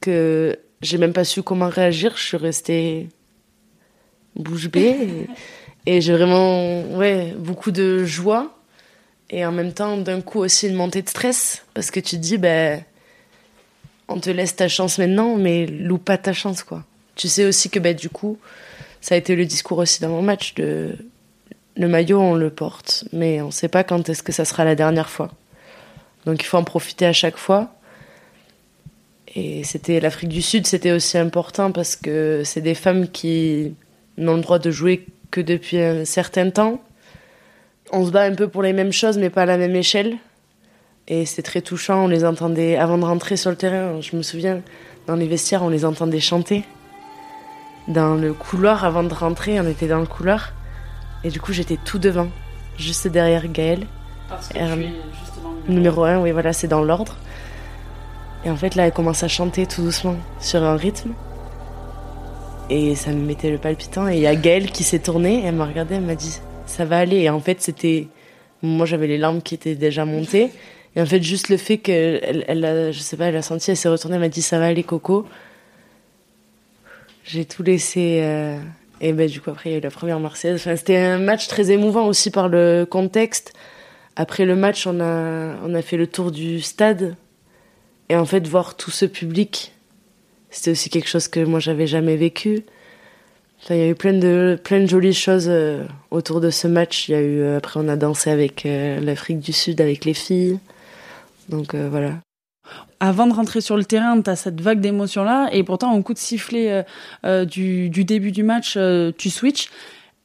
que 0.00 0.58
j'ai 0.82 0.98
même 0.98 1.12
pas 1.12 1.24
su 1.24 1.42
comment 1.42 1.68
réagir. 1.68 2.16
Je 2.16 2.22
suis 2.22 2.36
restée 2.36 3.08
bouche 4.36 4.68
bée. 4.68 5.26
Et, 5.86 6.00
j'ai 6.00 6.12
vraiment 6.12 6.82
ouais, 6.96 7.34
beaucoup 7.38 7.70
de 7.70 8.04
joie. 8.04 8.54
Et 9.30 9.44
en 9.44 9.52
même 9.52 9.72
temps, 9.72 9.96
d'un 9.96 10.20
coup 10.20 10.40
aussi 10.40 10.68
une 10.68 10.74
montée 10.74 11.02
de 11.02 11.08
stress. 11.08 11.64
Parce 11.74 11.90
que 11.90 12.00
tu 12.00 12.16
te 12.16 12.20
dis, 12.22 12.38
ben, 12.38 12.82
on 14.08 14.20
te 14.20 14.30
laisse 14.30 14.56
ta 14.56 14.68
chance 14.68 14.98
maintenant, 14.98 15.36
mais 15.36 15.66
loupe 15.66 16.04
pas 16.04 16.18
ta 16.18 16.32
chance, 16.32 16.62
quoi. 16.62 16.84
Tu 17.14 17.28
sais 17.28 17.44
aussi 17.44 17.68
que, 17.68 17.78
ben, 17.78 17.94
du 17.94 18.08
coup, 18.08 18.38
ça 19.00 19.14
a 19.14 19.18
été 19.18 19.36
le 19.36 19.44
discours 19.44 19.78
aussi 19.78 20.00
dans 20.00 20.08
mon 20.08 20.22
match 20.22 20.54
de 20.54 20.96
le 21.76 21.88
maillot, 21.88 22.20
on 22.20 22.34
le 22.34 22.50
porte, 22.50 23.04
mais 23.12 23.40
on 23.40 23.50
sait 23.50 23.68
pas 23.68 23.84
quand 23.84 24.08
est-ce 24.08 24.22
que 24.22 24.32
ça 24.32 24.44
sera 24.44 24.64
la 24.64 24.74
dernière 24.74 25.08
fois. 25.08 25.30
Donc 26.26 26.42
il 26.42 26.46
faut 26.46 26.58
en 26.58 26.64
profiter 26.64 27.06
à 27.06 27.12
chaque 27.12 27.36
fois. 27.36 27.74
Et 29.34 29.62
c'était 29.62 30.00
l'Afrique 30.00 30.30
du 30.30 30.42
Sud, 30.42 30.66
c'était 30.66 30.92
aussi 30.92 31.18
important 31.18 31.70
parce 31.70 31.96
que 31.96 32.42
c'est 32.44 32.60
des 32.60 32.74
femmes 32.74 33.08
qui 33.08 33.74
n'ont 34.16 34.36
le 34.36 34.42
droit 34.42 34.58
de 34.58 34.70
jouer 34.70 35.06
que 35.30 35.40
depuis 35.40 35.78
un 35.78 36.04
certain 36.04 36.50
temps. 36.50 36.82
On 37.92 38.04
se 38.06 38.10
bat 38.10 38.22
un 38.22 38.34
peu 38.34 38.48
pour 38.48 38.62
les 38.62 38.72
mêmes 38.72 38.92
choses, 38.92 39.18
mais 39.18 39.30
pas 39.30 39.42
à 39.42 39.46
la 39.46 39.56
même 39.56 39.76
échelle. 39.76 40.16
Et 41.06 41.24
c'est 41.24 41.42
très 41.42 41.62
touchant. 41.62 42.04
On 42.04 42.08
les 42.08 42.24
entendait 42.24 42.76
avant 42.76 42.98
de 42.98 43.04
rentrer 43.04 43.36
sur 43.36 43.50
le 43.50 43.56
terrain. 43.56 44.00
Je 44.00 44.16
me 44.16 44.22
souviens, 44.22 44.60
dans 45.06 45.16
les 45.16 45.26
vestiaires, 45.26 45.62
on 45.62 45.70
les 45.70 45.84
entendait 45.84 46.20
chanter. 46.20 46.64
Dans 47.86 48.14
le 48.14 48.34
couloir, 48.34 48.84
avant 48.84 49.02
de 49.02 49.14
rentrer, 49.14 49.58
on 49.58 49.66
était 49.66 49.88
dans 49.88 50.00
le 50.00 50.06
couloir. 50.06 50.52
Et 51.24 51.30
du 51.30 51.40
coup, 51.40 51.52
j'étais 51.52 51.78
tout 51.82 51.98
devant, 51.98 52.28
juste 52.76 53.08
derrière 53.08 53.50
Gaël. 53.50 53.86
Parce 54.28 54.48
que 54.48 54.54
tu 54.54 54.60
es 54.60 55.37
Numéro 55.68 56.04
1, 56.04 56.20
oui, 56.20 56.32
voilà, 56.32 56.52
c'est 56.52 56.68
dans 56.68 56.82
l'ordre. 56.82 57.16
Et 58.44 58.50
en 58.50 58.56
fait, 58.56 58.74
là, 58.74 58.86
elle 58.86 58.92
commence 58.92 59.22
à 59.22 59.28
chanter 59.28 59.66
tout 59.66 59.82
doucement 59.82 60.16
sur 60.40 60.62
un 60.62 60.76
rythme. 60.76 61.12
Et 62.70 62.94
ça 62.94 63.10
me 63.10 63.24
mettait 63.24 63.50
le 63.50 63.58
palpitant. 63.58 64.08
Et 64.08 64.16
il 64.16 64.20
y 64.20 64.26
a 64.26 64.34
Gaëlle 64.34 64.70
qui 64.70 64.84
s'est 64.84 64.98
tournée, 64.98 65.44
elle 65.44 65.54
m'a 65.54 65.66
regardée, 65.66 65.96
elle 65.96 66.02
m'a 66.02 66.14
dit 66.14 66.38
Ça 66.66 66.84
va 66.84 66.98
aller. 66.98 67.18
Et 67.18 67.30
en 67.30 67.40
fait, 67.40 67.60
c'était. 67.60 68.08
Moi, 68.62 68.86
j'avais 68.86 69.06
les 69.06 69.18
larmes 69.18 69.42
qui 69.42 69.54
étaient 69.54 69.74
déjà 69.74 70.04
montées. 70.04 70.50
Et 70.96 71.00
en 71.00 71.06
fait, 71.06 71.22
juste 71.22 71.48
le 71.48 71.56
fait 71.56 71.78
qu'elle, 71.78 72.44
elle 72.48 72.64
a, 72.64 72.90
je 72.90 72.98
sais 72.98 73.16
pas, 73.16 73.26
elle 73.26 73.36
a 73.36 73.42
senti, 73.42 73.70
elle 73.70 73.76
s'est 73.76 73.88
retournée, 73.88 74.16
elle 74.16 74.22
m'a 74.22 74.28
dit 74.28 74.42
ça 74.42 74.58
va 74.58 74.66
aller, 74.66 74.82
Coco. 74.82 75.26
J'ai 77.24 77.44
tout 77.44 77.62
laissé. 77.62 78.20
Euh, 78.22 78.58
et 79.00 79.12
ben, 79.12 79.28
du 79.28 79.40
coup, 79.40 79.50
après, 79.50 79.70
il 79.70 79.72
y 79.72 79.76
a 79.76 79.78
eu 79.78 79.82
la 79.82 79.90
première 79.90 80.18
Marseillaise. 80.18 80.60
Enfin, 80.60 80.76
c'était 80.76 80.96
un 80.96 81.18
match 81.18 81.46
très 81.46 81.70
émouvant 81.70 82.06
aussi 82.06 82.30
par 82.30 82.48
le 82.48 82.86
contexte. 82.88 83.52
Après 84.18 84.44
le 84.44 84.56
match, 84.56 84.86
on 84.86 85.00
a, 85.00 85.54
on 85.64 85.74
a 85.74 85.80
fait 85.80 85.96
le 85.96 86.06
tour 86.06 86.30
du 86.30 86.60
stade. 86.60 87.16
Et 88.10 88.16
en 88.16 88.24
fait, 88.24 88.46
voir 88.46 88.76
tout 88.76 88.90
ce 88.90 89.06
public, 89.06 89.72
c'était 90.50 90.72
aussi 90.72 90.90
quelque 90.90 91.08
chose 91.08 91.28
que 91.28 91.40
moi, 91.40 91.60
j'avais 91.60 91.86
jamais 91.86 92.16
vécu. 92.16 92.64
Il 93.70 93.76
y 93.76 93.80
a 93.80 93.88
eu 93.88 93.94
plein 93.94 94.12
de, 94.12 94.58
plein 94.62 94.80
de 94.80 94.86
jolies 94.86 95.14
choses 95.14 95.46
euh, 95.48 95.84
autour 96.10 96.40
de 96.40 96.50
ce 96.50 96.68
match. 96.68 97.08
Il 97.08 97.12
y 97.12 97.14
a 97.14 97.20
eu, 97.20 97.40
euh, 97.40 97.58
après, 97.58 97.80
on 97.80 97.88
a 97.88 97.96
dansé 97.96 98.30
avec 98.30 98.64
l'Afrique 98.64 99.40
du 99.40 99.52
Sud, 99.52 99.80
avec 99.80 100.04
les 100.04 100.14
filles. 100.14 100.58
Donc 101.48 101.74
voilà 101.74 102.14
avant 103.00 103.26
de 103.26 103.32
rentrer 103.32 103.60
sur 103.60 103.76
le 103.76 103.84
terrain, 103.84 104.20
tu 104.20 104.30
as 104.30 104.36
cette 104.36 104.60
vague 104.60 104.80
d'émotions-là, 104.80 105.48
et 105.52 105.62
pourtant, 105.62 105.94
au 105.94 106.02
coup 106.02 106.14
de 106.14 106.18
sifflet 106.18 106.70
euh, 106.70 106.82
euh, 107.24 107.44
du, 107.44 107.88
début 107.90 108.32
du 108.32 108.42
match, 108.42 108.74
euh, 108.76 109.12
tu 109.16 109.30
switches. 109.30 109.70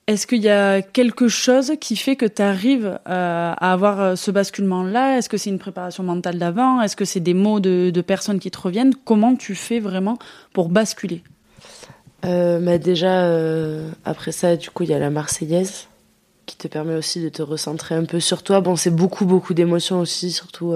Est-ce 0.08 0.28
qu'il 0.28 0.42
y 0.42 0.50
a 0.50 0.82
quelque 0.82 1.30
chose 1.30 1.74
qui 1.80 1.96
fait 1.96 2.16
que 2.16 2.26
tu 2.26 2.42
arrives 2.42 3.00
à 3.06 3.54
avoir 3.72 4.18
ce 4.18 4.32
basculement-là? 4.32 5.18
Est-ce 5.18 5.30
que 5.30 5.38
c'est 5.38 5.50
une 5.50 5.60
préparation 5.60 6.04
mentale 6.04 6.38
d'avant? 6.38 6.82
Est-ce 6.82 6.96
que 6.96 7.06
c'est 7.06 7.22
des 7.22 7.34
mots 7.34 7.62
de, 7.62 8.02
personnes 8.02 8.40
qui 8.40 8.52
te 8.52 8.60
reviennent? 8.60 8.94
Comment 9.06 9.36
tu 9.36 9.56
fais 9.56 9.80
vraiment 9.80 10.20
pour 10.52 10.68
basculer? 10.68 11.24
Bah 12.22 12.78
Déjà, 12.78 13.30
après 14.04 14.34
ça, 14.34 14.58
du 14.58 14.70
coup, 14.70 14.84
il 14.84 14.90
y 14.90 14.94
a 14.94 15.00
la 15.00 15.10
Marseillaise 15.10 15.88
qui 16.46 16.58
te 16.58 16.68
permet 16.68 16.96
aussi 16.96 17.24
de 17.24 17.30
te 17.30 17.42
recentrer 17.42 17.96
un 17.96 18.04
peu 18.04 18.20
sur 18.20 18.44
toi. 18.44 18.60
Bon, 18.60 18.76
c'est 18.76 18.94
beaucoup, 18.94 19.26
beaucoup 19.26 19.54
d'émotions 19.54 20.02
aussi, 20.02 20.32
surtout 20.32 20.76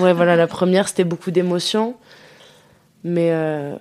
Ouais, 0.00 0.12
voilà, 0.12 0.36
la 0.36 0.46
première, 0.46 0.88
c'était 0.88 1.04
beaucoup 1.04 1.30
d'émotions. 1.30 1.96
Mais 3.04 3.30
euh, 3.32 3.76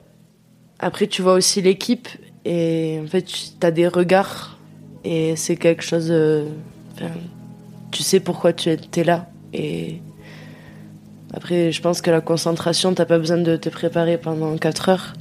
après, 0.79 1.07
tu 1.07 1.21
vois 1.21 1.33
aussi 1.33 1.61
l'équipe 1.61 2.07
et 2.47 2.99
en 3.03 3.07
fait, 3.07 3.23
tu 3.23 3.65
as 3.65 3.71
des 3.71 3.87
regards 3.87 4.57
et 5.03 5.35
c'est 5.35 5.55
quelque 5.55 5.83
chose. 5.83 6.13
tu 7.91 8.03
sais 8.03 8.19
pourquoi 8.19 8.53
tu 8.53 8.69
es 8.69 9.03
là. 9.03 9.29
Et 9.53 10.01
après, 11.33 11.71
je 11.71 11.81
pense 11.81 12.01
que 12.01 12.11
la 12.11 12.21
concentration, 12.21 12.93
t'as 12.93 13.05
pas 13.05 13.19
besoin 13.19 13.37
de 13.37 13.55
te 13.55 13.69
préparer 13.69 14.17
pendant 14.17 14.57
4 14.57 14.89
heures. 14.89 15.13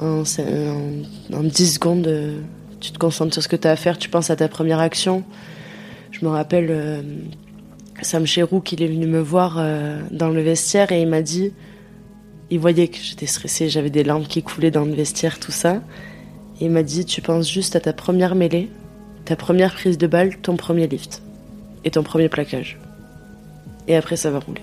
En, 0.00 0.24
en, 1.32 1.42
10 1.42 1.74
secondes, 1.74 2.12
tu 2.80 2.90
te 2.90 2.98
concentres 2.98 3.34
sur 3.34 3.42
ce 3.42 3.48
que 3.48 3.56
tu 3.56 3.68
as 3.68 3.72
à 3.72 3.76
faire, 3.76 3.96
tu 3.98 4.08
penses 4.08 4.30
à 4.30 4.36
ta 4.36 4.48
première 4.48 4.80
action. 4.80 5.22
Je 6.10 6.24
me 6.24 6.30
rappelle. 6.30 6.66
Euh, 6.70 7.02
Sam 8.02 8.26
Cherou 8.26 8.60
qu'il 8.60 8.82
est 8.82 8.88
venu 8.88 9.06
me 9.06 9.20
voir 9.20 9.56
euh, 9.58 10.00
dans 10.10 10.28
le 10.28 10.40
vestiaire 10.40 10.92
et 10.92 11.02
il 11.02 11.08
m'a 11.08 11.22
dit, 11.22 11.52
il 12.50 12.58
voyait 12.60 12.88
que 12.88 12.98
j'étais 12.98 13.26
stressée, 13.26 13.68
j'avais 13.68 13.90
des 13.90 14.04
larmes 14.04 14.26
qui 14.26 14.42
coulaient 14.42 14.70
dans 14.70 14.84
le 14.84 14.92
vestiaire, 14.92 15.38
tout 15.38 15.52
ça. 15.52 15.82
Et 16.60 16.66
il 16.66 16.70
m'a 16.70 16.82
dit, 16.82 17.04
tu 17.04 17.22
penses 17.22 17.50
juste 17.50 17.76
à 17.76 17.80
ta 17.80 17.92
première 17.92 18.34
mêlée, 18.34 18.70
ta 19.24 19.36
première 19.36 19.74
prise 19.74 19.98
de 19.98 20.06
balle, 20.06 20.36
ton 20.38 20.56
premier 20.56 20.86
lift 20.86 21.22
et 21.84 21.90
ton 21.90 22.02
premier 22.02 22.28
plaquage. 22.28 22.78
Et 23.88 23.96
après, 23.96 24.16
ça 24.16 24.30
va 24.30 24.38
rouler. 24.38 24.62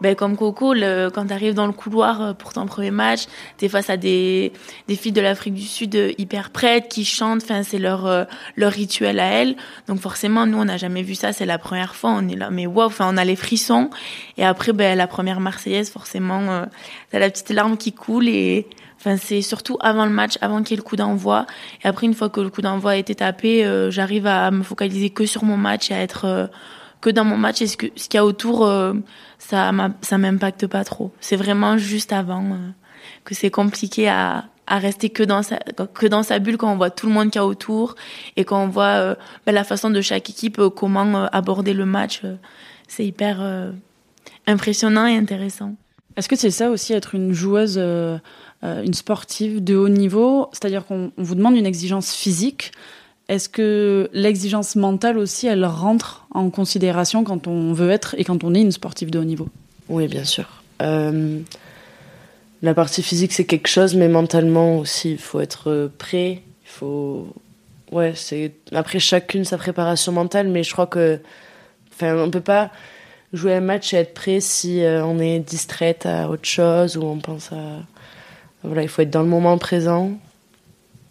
Ben, 0.00 0.14
comme 0.14 0.36
Coco, 0.36 0.74
le, 0.74 1.10
quand 1.12 1.26
tu 1.26 1.32
arrives 1.32 1.54
dans 1.54 1.66
le 1.66 1.72
couloir 1.72 2.22
euh, 2.22 2.32
pour 2.32 2.52
ton 2.52 2.66
premier 2.66 2.90
match, 2.90 3.22
tu 3.58 3.64
es 3.64 3.68
face 3.68 3.90
à 3.90 3.96
des, 3.96 4.52
des 4.86 4.96
filles 4.96 5.12
de 5.12 5.20
l'Afrique 5.20 5.54
du 5.54 5.62
Sud 5.62 5.96
euh, 5.96 6.12
hyper 6.18 6.50
prêtes 6.50 6.88
qui 6.88 7.04
chantent, 7.04 7.42
enfin, 7.42 7.62
c'est 7.62 7.78
leur, 7.78 8.06
euh, 8.06 8.24
leur 8.56 8.72
rituel 8.72 9.18
à 9.18 9.26
elles. 9.26 9.56
Donc 9.88 10.00
forcément, 10.00 10.46
nous, 10.46 10.58
on 10.58 10.66
n'a 10.66 10.76
jamais 10.76 11.02
vu 11.02 11.14
ça, 11.14 11.32
c'est 11.32 11.46
la 11.46 11.58
première 11.58 11.96
fois, 11.96 12.10
on 12.10 12.28
est 12.28 12.36
là, 12.36 12.50
mais 12.50 12.66
wow, 12.66 12.84
enfin, 12.84 13.08
on 13.12 13.16
a 13.16 13.24
les 13.24 13.36
frissons. 13.36 13.90
Et 14.36 14.44
après, 14.44 14.72
ben, 14.72 14.96
la 14.96 15.06
première 15.06 15.40
Marseillaise, 15.40 15.90
forcément, 15.90 16.42
euh, 16.50 16.64
t'as 17.10 17.18
la 17.18 17.30
petite 17.30 17.50
larme 17.50 17.76
qui 17.76 17.92
coule 17.92 18.28
et 18.28 18.66
Enfin, 19.00 19.16
c'est 19.16 19.42
surtout 19.42 19.78
avant 19.80 20.06
le 20.06 20.10
match, 20.10 20.38
avant 20.40 20.60
qu'il 20.60 20.72
y 20.72 20.74
ait 20.74 20.82
le 20.82 20.82
coup 20.82 20.96
d'envoi. 20.96 21.46
Et 21.84 21.86
après, 21.86 22.04
une 22.04 22.14
fois 22.14 22.30
que 22.30 22.40
le 22.40 22.50
coup 22.50 22.62
d'envoi 22.62 22.90
a 22.90 22.96
été 22.96 23.14
tapé, 23.14 23.64
j'arrive 23.90 24.26
à 24.26 24.50
me 24.50 24.64
focaliser 24.64 25.10
que 25.10 25.24
sur 25.24 25.44
mon 25.44 25.56
match 25.56 25.92
et 25.92 25.94
à 25.94 26.00
être 26.00 26.50
que 27.00 27.10
dans 27.10 27.24
mon 27.24 27.36
match. 27.36 27.62
Et 27.62 27.66
ce 27.66 27.76
qu'il 27.76 28.14
y 28.14 28.18
a 28.18 28.24
autour, 28.24 28.66
ça 29.38 29.72
ça 30.02 30.18
m'impacte 30.18 30.66
pas 30.66 30.84
trop. 30.84 31.12
C'est 31.20 31.36
vraiment 31.36 31.78
juste 31.78 32.12
avant 32.12 32.44
euh, 32.44 32.56
que 33.24 33.34
c'est 33.34 33.50
compliqué 33.50 34.08
à, 34.08 34.44
rester 34.70 35.08
que 35.08 35.22
dans 35.22 35.42
sa 36.22 36.38
bulle 36.40 36.58
quand 36.58 36.70
on 36.70 36.76
voit 36.76 36.90
tout 36.90 37.06
le 37.06 37.12
monde 37.12 37.30
qui 37.30 37.38
a 37.38 37.46
autour 37.46 37.94
et 38.36 38.44
quand 38.44 38.62
on 38.62 38.68
voit 38.68 38.98
euh, 39.00 39.14
ben, 39.46 39.52
la 39.52 39.64
façon 39.64 39.88
de 39.88 40.02
chaque 40.02 40.28
équipe 40.28 40.58
euh, 40.58 40.68
comment 40.68 41.24
aborder 41.32 41.72
le 41.72 41.86
match. 41.86 42.20
c'est 42.86 43.06
hyper 43.06 43.40
impressionnant 44.46 45.06
et 45.06 45.16
intéressant. 45.16 45.74
Est-ce 46.16 46.28
que 46.28 46.36
c'est 46.36 46.50
ça 46.50 46.68
aussi 46.70 46.92
être 46.92 47.14
une 47.14 47.32
joueuse, 47.32 47.78
une 47.78 48.94
sportive 48.94 49.62
de 49.62 49.76
haut 49.76 49.88
niveau? 49.88 50.48
C'est-à-dire 50.52 50.84
qu'on 50.84 51.12
vous 51.16 51.34
demande 51.34 51.56
une 51.56 51.66
exigence 51.66 52.12
physique, 52.12 52.72
est-ce 53.28 53.50
que 53.50 54.08
l'exigence 54.14 54.74
mentale 54.74 55.18
aussi, 55.18 55.46
elle 55.46 55.64
rentre 55.66 56.26
en 56.30 56.48
considération 56.48 57.24
quand 57.24 57.46
on 57.46 57.74
veut 57.74 57.90
être 57.90 58.14
et 58.16 58.24
quand 58.24 58.42
on 58.42 58.54
est 58.54 58.62
une 58.62 58.72
sportive 58.72 59.10
de 59.10 59.18
haut 59.18 59.24
niveau? 59.24 59.48
Oui, 59.90 60.08
bien 60.08 60.24
sûr. 60.24 60.62
Euh, 60.80 61.40
la 62.62 62.74
partie 62.74 63.02
physique, 63.02 63.32
c'est 63.32 63.44
quelque 63.44 63.68
chose, 63.68 63.94
mais 63.94 64.08
mentalement 64.08 64.78
aussi, 64.78 65.12
il 65.12 65.18
faut 65.18 65.40
être 65.40 65.90
prêt. 65.98 66.42
Il 66.64 66.70
faut. 66.70 67.28
Ouais, 67.92 68.12
c'est. 68.14 68.52
Après, 68.72 68.98
chacune 68.98 69.44
sa 69.44 69.58
préparation 69.58 70.12
mentale, 70.12 70.48
mais 70.48 70.62
je 70.62 70.72
crois 70.72 70.86
que. 70.86 71.20
Enfin, 71.92 72.16
on 72.16 72.30
peut 72.30 72.40
pas 72.40 72.70
jouer 73.34 73.54
un 73.54 73.60
match 73.60 73.92
et 73.92 73.98
être 73.98 74.14
prêt 74.14 74.40
si 74.40 74.82
euh, 74.82 75.04
on 75.04 75.18
est 75.18 75.40
distraite 75.40 76.06
à 76.06 76.30
autre 76.30 76.46
chose 76.46 76.96
ou 76.96 77.02
on 77.02 77.18
pense 77.18 77.52
à. 77.52 77.82
Voilà, 78.62 78.82
il 78.82 78.88
faut 78.88 79.02
être 79.02 79.10
dans 79.10 79.22
le 79.22 79.28
moment 79.28 79.58
présent, 79.58 80.12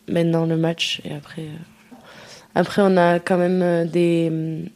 maintenant 0.07 0.47
le 0.47 0.57
match, 0.57 1.01
et 1.05 1.13
après. 1.13 1.45
Euh, 2.57 2.61
après, 2.61 2.81
on 2.83 2.97
a 2.97 3.19
quand 3.19 3.37
même 3.37 3.61
euh, 3.61 3.85
des, 3.85 4.31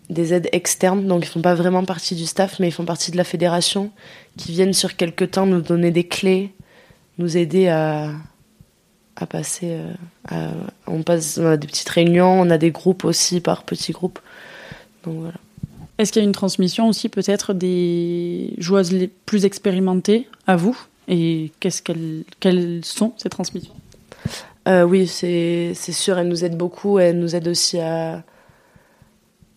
des, 0.09 0.33
aides 0.33 0.49
externes, 0.51 1.07
donc 1.07 1.25
ils 1.25 1.29
font 1.29 1.41
pas 1.41 1.55
vraiment 1.55 1.83
partie 1.83 2.15
du 2.15 2.25
staff, 2.25 2.59
mais 2.59 2.69
ils 2.69 2.73
font 2.73 2.85
partie 2.85 3.11
de 3.11 3.17
la 3.17 3.23
fédération, 3.23 3.91
qui 4.37 4.51
viennent 4.51 4.73
sur 4.73 4.95
quelques 4.95 5.31
temps 5.31 5.45
nous 5.45 5.61
donner 5.61 5.91
des 5.91 6.05
clés, 6.05 6.53
nous 7.17 7.37
aider 7.37 7.67
à, 7.67 8.11
à 9.15 9.25
passer. 9.25 9.79
Euh, 10.31 10.51
on 10.87 11.03
passe, 11.03 11.37
a 11.37 11.57
des 11.57 11.67
petites 11.67 11.89
réunions, 11.89 12.41
on 12.41 12.49
a 12.49 12.57
des 12.57 12.71
groupes 12.71 13.05
aussi 13.05 13.41
par 13.41 13.63
petits 13.63 13.91
groupes. 13.91 14.19
Donc 15.03 15.15
voilà. 15.19 15.37
Est-ce 15.97 16.11
qu'il 16.11 16.21
y 16.21 16.25
a 16.25 16.27
une 16.27 16.33
transmission 16.33 16.87
aussi 16.87 17.09
peut-être 17.09 17.53
des 17.53 18.55
joueuses 18.57 18.91
les 18.91 19.07
plus 19.07 19.45
expérimentées 19.45 20.27
à 20.47 20.55
vous? 20.55 20.75
Et 21.07 21.51
qu'est-ce 21.59 21.81
qu'elles, 21.81 22.23
quelles 22.39 22.83
sont 22.83 23.13
ces 23.17 23.29
transmissions? 23.29 23.73
Euh, 24.67 24.83
oui, 24.83 25.07
c'est 25.07 25.73
sûr, 25.73 26.17
elles 26.17 26.27
nous 26.27 26.45
aident 26.45 26.57
beaucoup. 26.57 26.99
Elles 26.99 27.19
nous 27.19 27.35
aident 27.35 27.47
aussi 27.47 27.79
à. 27.79 28.23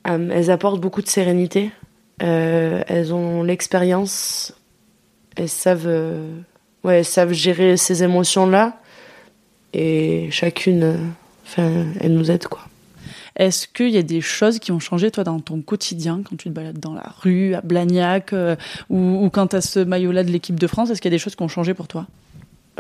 elles 0.05 0.51
apportent 0.51 0.81
beaucoup 0.81 1.03
de 1.03 1.09
sérénité. 1.09 1.71
Euh, 2.23 2.83
elles 2.87 3.13
ont 3.13 3.43
l'expérience. 3.43 4.55
Elles 5.37 5.49
savent, 5.49 5.87
euh, 5.87 6.39
ouais, 6.85 6.99
elles 6.99 7.05
savent 7.05 7.33
gérer 7.33 7.77
ces 7.77 8.03
émotions-là. 8.03 8.81
Et 9.73 10.29
chacune, 10.31 10.97
enfin, 11.45 11.87
elles 12.01 12.15
nous 12.15 12.31
aident, 12.31 12.47
quoi. 12.47 12.63
Est-ce 13.37 13.67
qu'il 13.67 13.91
y 13.91 13.99
a 13.99 14.03
des 14.05 14.21
choses 14.21 14.61
qui 14.61 14.71
ont 14.71 14.79
changé, 14.79 15.11
toi, 15.11 15.25
dans 15.25 15.41
ton 15.41 15.61
quotidien, 15.61 16.23
quand 16.23 16.37
tu 16.37 16.49
te 16.49 16.55
balades 16.55 16.79
dans 16.79 16.95
la 16.95 17.13
rue, 17.21 17.55
à 17.55 17.63
Blagnac, 17.63 18.33
ou, 18.89 19.25
ou, 19.25 19.31
quand 19.31 19.49
tu 19.49 19.57
as 19.57 19.61
ce 19.61 19.81
maillot-là 19.81 20.23
de 20.23 20.31
l'équipe 20.31 20.59
de 20.59 20.67
France 20.69 20.91
Est-ce 20.91 21.03
qu'il 21.03 21.11
y 21.11 21.15
a 21.15 21.17
des 21.17 21.23
choses 21.23 21.35
qui 21.35 21.43
ont 21.43 21.49
changé 21.49 21.75
pour 21.75 21.89
toi? 21.89 22.07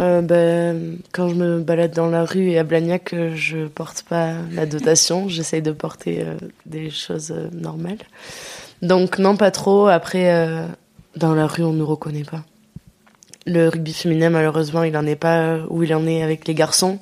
Euh, 0.00 0.22
ben, 0.22 0.98
Quand 1.12 1.28
je 1.28 1.34
me 1.34 1.60
balade 1.60 1.92
dans 1.92 2.08
la 2.08 2.24
rue 2.24 2.50
et 2.50 2.58
à 2.58 2.64
Blagnac, 2.64 3.12
euh, 3.12 3.32
je 3.34 3.66
porte 3.66 4.04
pas 4.08 4.34
la 4.52 4.66
dotation. 4.66 5.28
J'essaye 5.28 5.62
de 5.62 5.72
porter 5.72 6.22
euh, 6.22 6.34
des 6.66 6.90
choses 6.90 7.30
euh, 7.30 7.48
normales. 7.52 7.98
Donc 8.82 9.18
non, 9.18 9.36
pas 9.36 9.50
trop. 9.50 9.86
Après, 9.86 10.68
dans 11.16 11.34
la 11.34 11.46
rue, 11.46 11.62
on 11.62 11.72
nous 11.72 11.86
reconnaît 11.86 12.24
pas. 12.24 12.44
Le 13.46 13.68
rugby 13.68 13.92
féminin, 13.92 14.30
malheureusement, 14.30 14.82
il 14.82 14.96
en 14.96 15.06
est 15.06 15.16
pas 15.16 15.58
où 15.70 15.82
il 15.82 15.94
en 15.94 16.06
est 16.06 16.22
avec 16.22 16.46
les 16.46 16.54
garçons. 16.54 16.98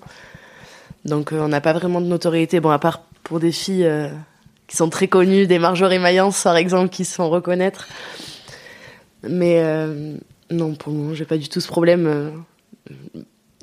Donc 1.05 1.33
on 1.33 1.49
n'a 1.49 1.61
pas 1.61 1.73
vraiment 1.73 2.01
de 2.01 2.07
notoriété. 2.07 2.61
Bon, 2.61 2.71
à 2.71 2.79
part 2.79 3.03
pour 3.25 3.41
des 3.41 3.51
filles 3.51 3.91
qui 4.69 4.77
sont 4.77 4.91
très 4.91 5.09
connues, 5.09 5.47
des 5.47 5.59
Marjorie 5.59 5.99
Mayence 5.99 6.43
par 6.45 6.57
exemple, 6.57 6.91
qui 6.91 7.05
se 7.05 7.15
font 7.15 7.31
reconnaître. 7.31 7.89
Mais 9.29 9.61
non, 10.51 10.75
pour 10.75 10.93
moment, 10.93 11.15
j'ai 11.15 11.25
pas 11.25 11.39
du 11.39 11.49
tout 11.49 11.61
ce 11.61 11.69
problème 11.69 12.45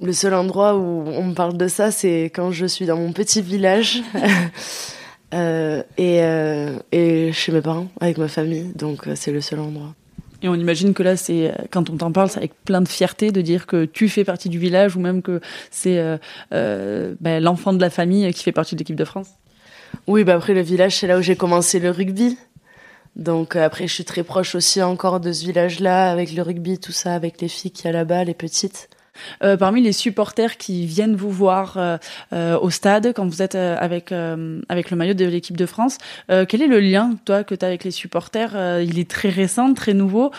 le 0.01 0.13
seul 0.13 0.33
endroit 0.33 0.75
où 0.77 1.03
on 1.07 1.23
me 1.23 1.33
parle 1.33 1.57
de 1.57 1.67
ça, 1.67 1.91
c'est 1.91 2.25
quand 2.25 2.51
je 2.51 2.65
suis 2.65 2.85
dans 2.85 2.97
mon 2.97 3.11
petit 3.11 3.41
village 3.41 4.01
euh, 5.33 5.83
et, 5.97 6.23
euh, 6.23 6.77
et, 6.91 7.31
chez 7.33 7.51
mes 7.51 7.61
parents, 7.61 7.87
avec 7.99 8.17
ma 8.17 8.27
famille. 8.27 8.71
Donc 8.75 9.07
euh, 9.07 9.13
c'est 9.15 9.31
le 9.31 9.41
seul 9.41 9.59
endroit. 9.59 9.93
Et 10.41 10.47
on 10.47 10.55
imagine 10.55 10.93
que 10.93 11.03
là, 11.03 11.17
c'est 11.17 11.53
quand 11.69 11.89
on 11.89 11.97
t'en 11.97 12.11
parle, 12.11 12.29
c'est 12.29 12.37
avec 12.37 12.53
plein 12.63 12.81
de 12.81 12.87
fierté 12.87 13.31
de 13.31 13.41
dire 13.41 13.67
que 13.67 13.85
tu 13.85 14.07
fais 14.07 14.23
partie 14.23 14.47
du 14.47 14.57
village 14.57 14.95
ou 14.95 15.01
même 15.01 15.21
que 15.21 15.41
c'est 15.69 15.99
euh, 15.99 16.17
euh, 16.53 17.15
ben, 17.19 17.43
l'enfant 17.43 17.73
de 17.73 17.81
la 17.81 17.89
famille 17.89 18.31
qui 18.33 18.43
fait 18.43 18.53
partie 18.53 18.75
de 18.75 18.79
l'équipe 18.79 18.95
de 18.95 19.05
France. 19.05 19.27
Oui, 20.07 20.23
bah 20.23 20.35
après 20.35 20.53
le 20.53 20.61
village, 20.61 20.97
c'est 20.97 21.07
là 21.07 21.17
où 21.17 21.21
j'ai 21.21 21.35
commencé 21.35 21.79
le 21.79 21.89
rugby. 21.89 22.37
Donc 23.15 23.55
après, 23.55 23.87
je 23.87 23.93
suis 23.93 24.05
très 24.05 24.23
proche 24.23 24.55
aussi 24.55 24.81
encore 24.81 25.19
de 25.19 25.33
ce 25.33 25.43
village-là, 25.43 26.09
avec 26.09 26.31
le 26.31 26.41
rugby, 26.41 26.79
tout 26.79 26.91
ça, 26.91 27.15
avec 27.15 27.41
les 27.41 27.47
filles 27.47 27.71
qui 27.71 27.85
y 27.85 27.89
a 27.89 27.91
là-bas, 27.91 28.23
les 28.23 28.35
petites. 28.35 28.87
Euh, 29.43 29.57
parmi 29.57 29.81
les 29.81 29.91
supporters 29.91 30.57
qui 30.57 30.85
viennent 30.85 31.15
vous 31.15 31.31
voir 31.31 31.77
euh, 31.77 31.97
euh 32.33 32.57
au 32.59 32.69
stade 32.69 33.13
quand 33.13 33.25
vous 33.25 33.41
êtes 33.41 33.55
avec 33.55 34.11
avec 34.69 34.91
le 34.91 34.97
maillot 34.97 35.13
de 35.13 35.25
l'équipe 35.25 35.57
de 35.57 35.65
France, 35.65 35.97
quel 36.27 36.61
est 36.61 36.67
le 36.67 36.79
lien 36.79 37.15
toi 37.25 37.43
que 37.43 37.55
tu 37.55 37.63
as 37.63 37.67
avec 37.67 37.83
les 37.83 37.91
supporters 37.91 38.81
Il 38.81 38.99
est 38.99 39.09
très 39.09 39.29
récent, 39.29 39.73
très 39.73 39.93
nouveau. 39.93 40.31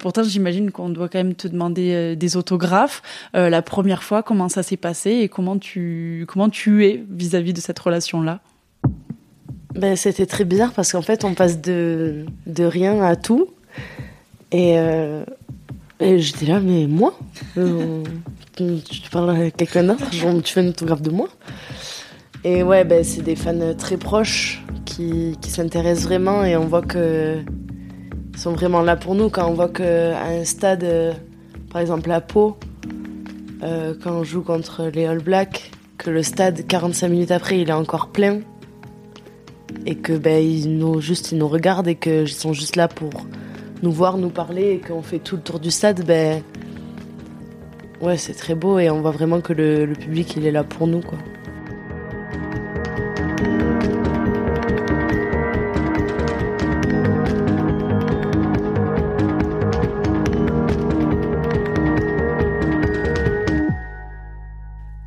pourtant, 0.00 0.22
j'imagine 0.22 0.70
qu'on 0.70 0.88
doit 0.88 1.08
quand 1.08 1.18
même 1.18 1.34
te 1.34 1.48
demander 1.48 2.16
des 2.16 2.36
autographes. 2.36 3.02
la 3.34 3.62
première 3.62 4.02
fois, 4.02 4.22
comment 4.22 4.48
ça 4.48 4.62
s'est 4.62 4.76
passé 4.76 5.10
et 5.10 5.28
comment 5.28 5.58
tu 5.58 6.26
comment 6.28 6.48
tu 6.48 6.86
es 6.86 7.02
vis-à-vis 7.10 7.52
-vis 7.52 7.56
de 7.56 7.60
cette 7.60 7.78
relation 7.78 8.22
là 8.22 8.40
ben, 9.74 9.96
C'était 9.96 10.26
très 10.26 10.44
bizarre 10.44 10.72
parce 10.72 10.92
qu'en 10.92 11.02
fait, 11.02 11.24
on 11.24 11.34
passe 11.34 11.60
de, 11.60 12.26
de 12.46 12.64
rien 12.64 13.02
à 13.02 13.16
tout. 13.16 13.48
Et, 14.52 14.76
j'étais 16.18 16.46
là, 16.46 16.60
mais 16.60 16.86
moi 16.86 17.14
euh, 17.56 18.02
Tu 18.56 19.10
parles 19.10 19.30
à 19.30 19.50
quelqu'un 19.50 19.84
d'autre 19.84 20.04
Tu 20.10 20.52
fais 20.52 20.62
une 20.62 20.68
autographe 20.68 21.02
de 21.02 21.10
moi 21.10 21.28
Et 22.44 22.62
ouais, 22.62 22.84
ben, 22.84 23.04
c'est 23.04 23.22
des 23.22 23.36
fans 23.36 23.74
très 23.76 23.96
proches 23.96 24.62
qui, 24.84 25.36
qui 25.40 25.50
s'intéressent 25.50 26.06
vraiment 26.06 26.44
et 26.44 26.56
on 26.56 26.66
voit 26.66 26.82
que 26.82 27.42
ils 28.34 28.38
sont 28.38 28.52
vraiment 28.52 28.82
là 28.82 28.96
pour 28.96 29.14
nous. 29.14 29.28
Quand 29.28 29.48
on 29.48 29.54
voit 29.54 29.68
qu'à 29.68 30.24
un 30.24 30.44
stade, 30.44 30.84
euh, 30.84 31.12
par 31.70 31.80
exemple 31.80 32.10
à 32.10 32.20
Pau, 32.20 32.56
euh, 33.62 33.94
quand 34.02 34.12
on 34.12 34.24
joue 34.24 34.42
contre 34.42 34.90
les 34.92 35.04
All 35.04 35.20
Blacks, 35.20 35.70
que 35.98 36.10
le 36.10 36.22
stade, 36.22 36.66
45 36.66 37.08
minutes 37.08 37.30
après, 37.30 37.60
il 37.60 37.68
est 37.68 37.74
encore 37.74 38.08
plein 38.08 38.40
et 39.86 39.96
que 39.96 40.12
ben 40.12 40.42
ils 40.42 40.76
nous 40.76 41.00
juste 41.00 41.32
ils 41.32 41.38
nous 41.38 41.48
regardent 41.48 41.88
et 41.88 41.94
qu'ils 41.94 42.28
sont 42.28 42.52
juste 42.52 42.76
là 42.76 42.88
pour 42.88 43.10
nous 43.82 43.92
voir, 43.92 44.16
nous 44.16 44.30
parler 44.30 44.72
et 44.72 44.78
qu'on 44.78 45.02
fait 45.02 45.18
tout 45.18 45.36
le 45.36 45.42
tour 45.42 45.58
du 45.58 45.70
stade, 45.70 46.04
ben 46.06 46.42
ouais 48.00 48.16
c'est 48.16 48.34
très 48.34 48.54
beau 48.54 48.78
et 48.78 48.90
on 48.90 49.00
voit 49.00 49.10
vraiment 49.10 49.40
que 49.40 49.52
le, 49.52 49.92
public 49.92 50.34
il 50.36 50.46
est 50.46 50.50
là 50.50 50.64
pour 50.64 50.86
nous 50.86 51.00
quoi. 51.00 51.18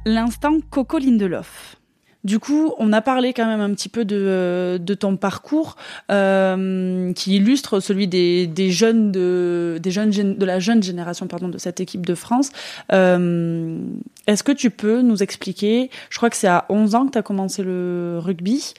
L'instant 0.07 0.59
Coco 0.69 0.99
Lindelof. 0.99 1.74
Du 2.25 2.39
coup, 2.39 2.73
on 2.79 2.91
a 2.91 3.01
parlé 3.01 3.33
quand 3.33 3.45
même 3.45 3.61
un 3.61 3.71
petit 3.75 3.87
peu 3.87 4.03
de, 4.03 4.17
euh, 4.19 4.77
de 4.79 4.93
ton 4.95 5.15
parcours 5.15 5.75
euh, 6.11 7.13
qui 7.13 7.35
illustre 7.35 7.79
celui 7.79 8.07
des, 8.07 8.47
des 8.47 8.71
jeunes 8.71 9.11
de 9.11 9.77
des 9.79 9.91
jeunes 9.91 10.09
de 10.09 10.45
la 10.45 10.59
jeune 10.59 10.81
génération 10.81 11.27
pardon 11.27 11.49
de 11.49 11.59
cette 11.59 11.79
équipe 11.79 12.03
de 12.03 12.15
France. 12.15 12.49
Euh, 12.91 13.77
Est-ce 14.25 14.41
que 14.41 14.51
tu 14.51 14.71
peux 14.71 15.03
nous 15.03 15.21
expliquer 15.21 15.91
Je 16.09 16.17
crois 16.17 16.31
que 16.31 16.35
c'est 16.35 16.47
à 16.47 16.65
11 16.69 16.95
ans 16.95 17.05
que 17.05 17.11
tu 17.11 17.17
as 17.19 17.21
commencé 17.21 17.61
le 17.61 18.17
rugby 18.19 18.73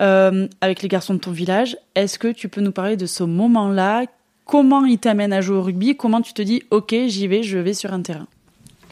euh, 0.00 0.46
avec 0.60 0.82
les 0.82 0.88
garçons 0.88 1.14
de 1.14 1.18
ton 1.18 1.32
village. 1.32 1.76
Est-ce 1.96 2.20
que 2.20 2.28
tu 2.28 2.48
peux 2.48 2.60
nous 2.60 2.72
parler 2.72 2.96
de 2.96 3.06
ce 3.06 3.24
moment-là? 3.24 4.04
Comment 4.44 4.84
il 4.84 4.98
t'amène 4.98 5.32
à 5.32 5.40
jouer 5.40 5.56
au 5.56 5.62
rugby? 5.62 5.96
Comment 5.96 6.20
tu 6.20 6.34
te 6.34 6.42
dis 6.42 6.62
OK, 6.70 6.94
j'y 7.08 7.26
vais, 7.26 7.42
je 7.42 7.58
vais 7.58 7.74
sur 7.74 7.92
un 7.92 8.02
terrain? 8.02 8.28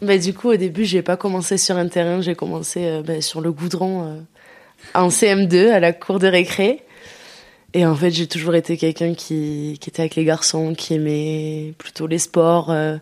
Bah, 0.03 0.17
du 0.17 0.33
coup, 0.33 0.49
au 0.49 0.57
début, 0.57 0.85
j'ai 0.85 1.03
pas 1.03 1.17
commencé 1.17 1.59
sur 1.59 1.77
un 1.77 1.89
terrain, 1.89 2.23
j'ai 2.23 2.35
commencé 2.35 2.87
euh, 2.87 3.03
bah, 3.03 3.21
sur 3.21 3.43
le 3.43 3.53
goudron 3.53 4.05
euh, 4.05 4.21
en 4.95 5.09
CM2 5.09 5.71
à 5.71 5.79
la 5.79 5.93
cour 5.93 6.19
de 6.19 6.27
récré. 6.27 6.83
Et 7.75 7.85
en 7.85 7.95
fait, 7.95 8.11
j'ai 8.11 8.27
toujours 8.27 8.55
été 8.55 8.77
quelqu'un 8.79 9.15
qui, 9.15 9.73
était 9.73 10.01
avec 10.01 10.17
les 10.17 10.25
garçons, 10.25 10.75
qui 10.75 10.95
aimait 10.95 11.75
plutôt 11.77 12.07
les 12.07 12.19
sports, 12.19 12.71
euh, 12.71 12.97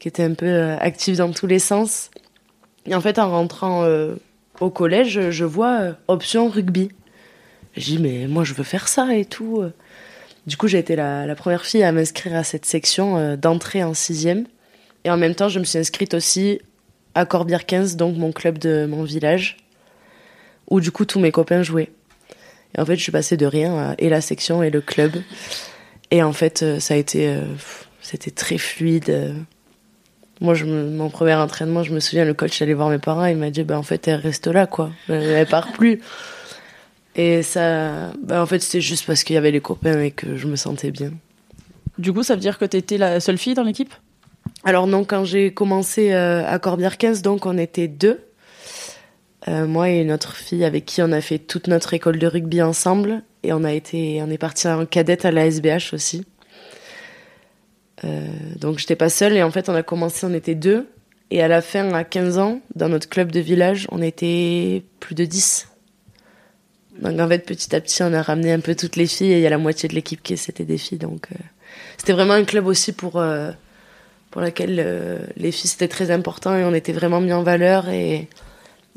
qui 0.00 0.08
était 0.08 0.22
un 0.22 0.34
peu 0.34 0.72
actif 0.80 1.18
dans 1.18 1.30
tous 1.30 1.46
les 1.46 1.58
sens. 1.58 2.10
Et 2.86 2.94
en 2.94 3.00
fait, 3.00 3.18
en 3.18 3.30
rentrant 3.30 3.86
au 4.60 4.70
collège, 4.70 5.30
je 5.30 5.44
vois 5.44 5.94
option 6.08 6.48
rugby. 6.48 6.90
Je 7.76 7.84
dis, 7.84 7.98
mais 7.98 8.26
moi, 8.26 8.42
je 8.42 8.52
veux 8.52 8.64
faire 8.64 8.88
ça 8.88 9.14
et 9.14 9.24
tout. 9.24 9.62
Du 10.46 10.56
coup, 10.56 10.66
j'ai 10.66 10.78
été 10.78 10.96
la, 10.96 11.24
la 11.24 11.34
première 11.36 11.64
fille 11.64 11.84
à 11.84 11.92
m'inscrire 11.92 12.34
à 12.34 12.42
cette 12.42 12.66
section 12.66 13.36
d'entrée 13.36 13.84
en 13.84 13.94
sixième. 13.94 14.46
Et 15.04 15.10
en 15.10 15.16
même 15.16 15.34
temps, 15.34 15.48
je 15.48 15.58
me 15.58 15.64
suis 15.64 15.78
inscrite 15.78 16.14
aussi 16.14 16.60
à 17.14 17.26
Corbière 17.26 17.66
15, 17.66 17.96
donc 17.96 18.16
mon 18.16 18.32
club 18.32 18.58
de 18.58 18.86
mon 18.86 19.04
village, 19.04 19.58
où 20.68 20.80
du 20.80 20.90
coup 20.90 21.04
tous 21.04 21.20
mes 21.20 21.30
copains 21.30 21.62
jouaient. 21.62 21.90
Et 22.76 22.80
en 22.80 22.84
fait, 22.84 22.96
je 22.96 23.02
suis 23.02 23.12
passée 23.12 23.36
de 23.36 23.46
rien 23.46 23.76
à 23.76 23.94
et 23.98 24.08
la 24.08 24.20
section 24.20 24.62
et 24.62 24.70
le 24.70 24.80
club. 24.80 25.12
Et 26.10 26.22
en 26.22 26.32
fait, 26.32 26.62
euh, 26.62 26.80
ça 26.80 26.94
a 26.94 26.96
été, 26.96 27.28
euh, 27.28 27.42
c'était 28.00 28.30
très 28.30 28.58
fluide. 28.58 29.34
Moi, 30.40 30.54
je 30.54 30.64
mon 30.64 31.10
premier 31.10 31.34
entraînement, 31.34 31.82
je 31.82 31.92
me 31.92 32.00
souviens, 32.00 32.24
le 32.24 32.34
coach 32.34 32.60
allait 32.60 32.74
voir 32.74 32.88
mes 32.88 32.98
parents, 32.98 33.24
il 33.26 33.36
m'a 33.36 33.50
dit, 33.50 33.62
bah 33.62 33.78
en 33.78 33.82
fait, 33.82 34.08
elle 34.08 34.20
reste 34.20 34.48
là, 34.48 34.66
quoi. 34.66 34.90
Elle 35.08 35.46
part 35.46 35.72
plus. 35.72 36.00
Et 37.14 37.42
ça, 37.42 38.12
bah 38.22 38.42
en 38.42 38.46
fait, 38.46 38.58
c'était 38.58 38.80
juste 38.80 39.06
parce 39.06 39.22
qu'il 39.22 39.34
y 39.34 39.36
avait 39.36 39.52
les 39.52 39.60
copains 39.60 40.00
et 40.00 40.10
que 40.10 40.36
je 40.36 40.48
me 40.48 40.56
sentais 40.56 40.90
bien. 40.90 41.12
Du 41.98 42.12
coup, 42.12 42.24
ça 42.24 42.34
veut 42.34 42.40
dire 42.40 42.58
que 42.58 42.64
tu 42.64 42.76
étais 42.76 42.98
la 42.98 43.20
seule 43.20 43.38
fille 43.38 43.54
dans 43.54 43.62
l'équipe? 43.62 43.94
Alors 44.64 44.86
non, 44.86 45.04
quand 45.04 45.24
j'ai 45.24 45.52
commencé 45.52 46.12
euh, 46.12 46.42
à 46.46 46.58
Corbière 46.58 46.96
15, 46.96 47.20
donc 47.20 47.44
on 47.44 47.58
était 47.58 47.86
deux. 47.86 48.20
Euh, 49.46 49.66
moi 49.66 49.90
et 49.90 50.00
une 50.00 50.10
autre 50.10 50.36
fille 50.36 50.64
avec 50.64 50.86
qui 50.86 51.02
on 51.02 51.12
a 51.12 51.20
fait 51.20 51.38
toute 51.38 51.68
notre 51.68 51.92
école 51.92 52.18
de 52.18 52.26
rugby 52.26 52.62
ensemble 52.62 53.22
et 53.42 53.52
on 53.52 53.62
a 53.62 53.74
été, 53.74 54.22
on 54.22 54.30
est 54.30 54.38
parti 54.38 54.66
en 54.66 54.86
cadette 54.86 55.26
à 55.26 55.30
la 55.30 55.44
SBH 55.44 55.92
aussi. 55.92 56.24
Euh, 58.04 58.26
donc 58.58 58.78
j'étais 58.78 58.96
pas 58.96 59.10
seule 59.10 59.36
et 59.36 59.42
en 59.42 59.50
fait 59.50 59.68
on 59.68 59.74
a 59.74 59.82
commencé, 59.82 60.24
on 60.24 60.32
était 60.32 60.54
deux 60.54 60.88
et 61.30 61.42
à 61.42 61.48
la 61.48 61.60
fin, 61.60 61.92
à 61.92 62.04
15 62.04 62.38
ans, 62.38 62.60
dans 62.74 62.88
notre 62.88 63.08
club 63.10 63.30
de 63.30 63.40
village, 63.40 63.86
on 63.90 64.00
était 64.00 64.82
plus 64.98 65.14
de 65.14 65.26
10. 65.26 65.68
Donc 67.02 67.20
en 67.20 67.28
fait 67.28 67.40
petit 67.40 67.76
à 67.76 67.82
petit 67.82 68.02
on 68.02 68.14
a 68.14 68.22
ramené 68.22 68.50
un 68.50 68.60
peu 68.60 68.74
toutes 68.74 68.96
les 68.96 69.06
filles 69.06 69.32
et 69.32 69.36
il 69.36 69.42
y 69.42 69.46
a 69.46 69.50
la 69.50 69.58
moitié 69.58 69.90
de 69.90 69.94
l'équipe 69.94 70.22
qui 70.22 70.38
c'était 70.38 70.64
des 70.64 70.78
filles 70.78 70.98
donc 70.98 71.26
c'était 71.98 72.12
vraiment 72.12 72.34
un 72.34 72.44
club 72.44 72.66
aussi 72.68 72.92
pour 72.92 73.20
pour 74.34 74.42
laquelle 74.42 74.82
euh, 74.84 75.20
les 75.36 75.52
filles 75.52 75.70
c'était 75.70 75.86
très 75.86 76.10
important 76.10 76.56
et 76.56 76.64
on 76.64 76.74
était 76.74 76.92
vraiment 76.92 77.20
mis 77.20 77.32
en 77.32 77.44
valeur 77.44 77.88
et, 77.88 78.26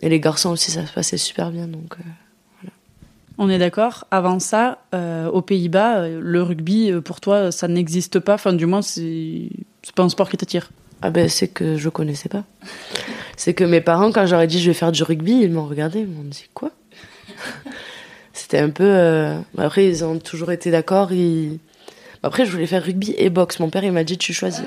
et 0.01 0.09
les 0.09 0.19
garçons 0.19 0.49
aussi 0.49 0.71
ça 0.71 0.83
se 0.83 0.91
passait 0.91 1.17
super 1.17 1.51
bien 1.51 1.67
donc 1.67 1.93
euh, 1.93 2.03
voilà. 2.59 2.73
On 3.37 3.47
est 3.47 3.59
d'accord. 3.59 4.07
Avant 4.09 4.39
ça, 4.39 4.79
euh, 4.95 5.27
aux 5.27 5.43
Pays-Bas, 5.43 6.07
le 6.07 6.41
rugby 6.41 6.91
pour 7.05 7.21
toi 7.21 7.51
ça 7.51 7.67
n'existe 7.67 8.17
pas. 8.17 8.33
Enfin 8.33 8.51
du 8.51 8.65
moins 8.65 8.81
c'est 8.81 9.49
c'est 9.83 9.93
pas 9.93 10.01
un 10.01 10.09
sport 10.09 10.27
qui 10.27 10.37
t'attire. 10.37 10.71
Ah 11.03 11.11
ben 11.11 11.29
c'est 11.29 11.49
que 11.49 11.77
je 11.77 11.89
connaissais 11.89 12.29
pas. 12.29 12.43
c'est 13.35 13.53
que 13.53 13.63
mes 13.63 13.81
parents 13.81 14.11
quand 14.11 14.25
j'aurais 14.25 14.47
dit 14.47 14.59
je 14.59 14.71
vais 14.71 14.73
faire 14.73 14.91
du 14.91 15.03
rugby 15.03 15.33
ils 15.33 15.51
m'ont 15.51 15.67
regardé 15.67 15.99
ils 15.99 16.07
m'ont 16.07 16.23
dit 16.23 16.47
quoi? 16.55 16.71
C'était 18.33 18.57
un 18.57 18.71
peu. 18.71 19.35
Après 19.55 19.85
ils 19.85 20.03
ont 20.03 20.17
toujours 20.17 20.51
été 20.51 20.71
d'accord 20.71 21.11
ils 21.11 21.59
après, 22.27 22.45
je 22.45 22.51
voulais 22.51 22.67
faire 22.67 22.83
rugby 22.83 23.15
et 23.17 23.29
boxe. 23.29 23.59
Mon 23.59 23.69
père, 23.69 23.83
il 23.83 23.91
m'a 23.91 24.03
dit, 24.03 24.17
tu 24.17 24.33
choisis. 24.33 24.63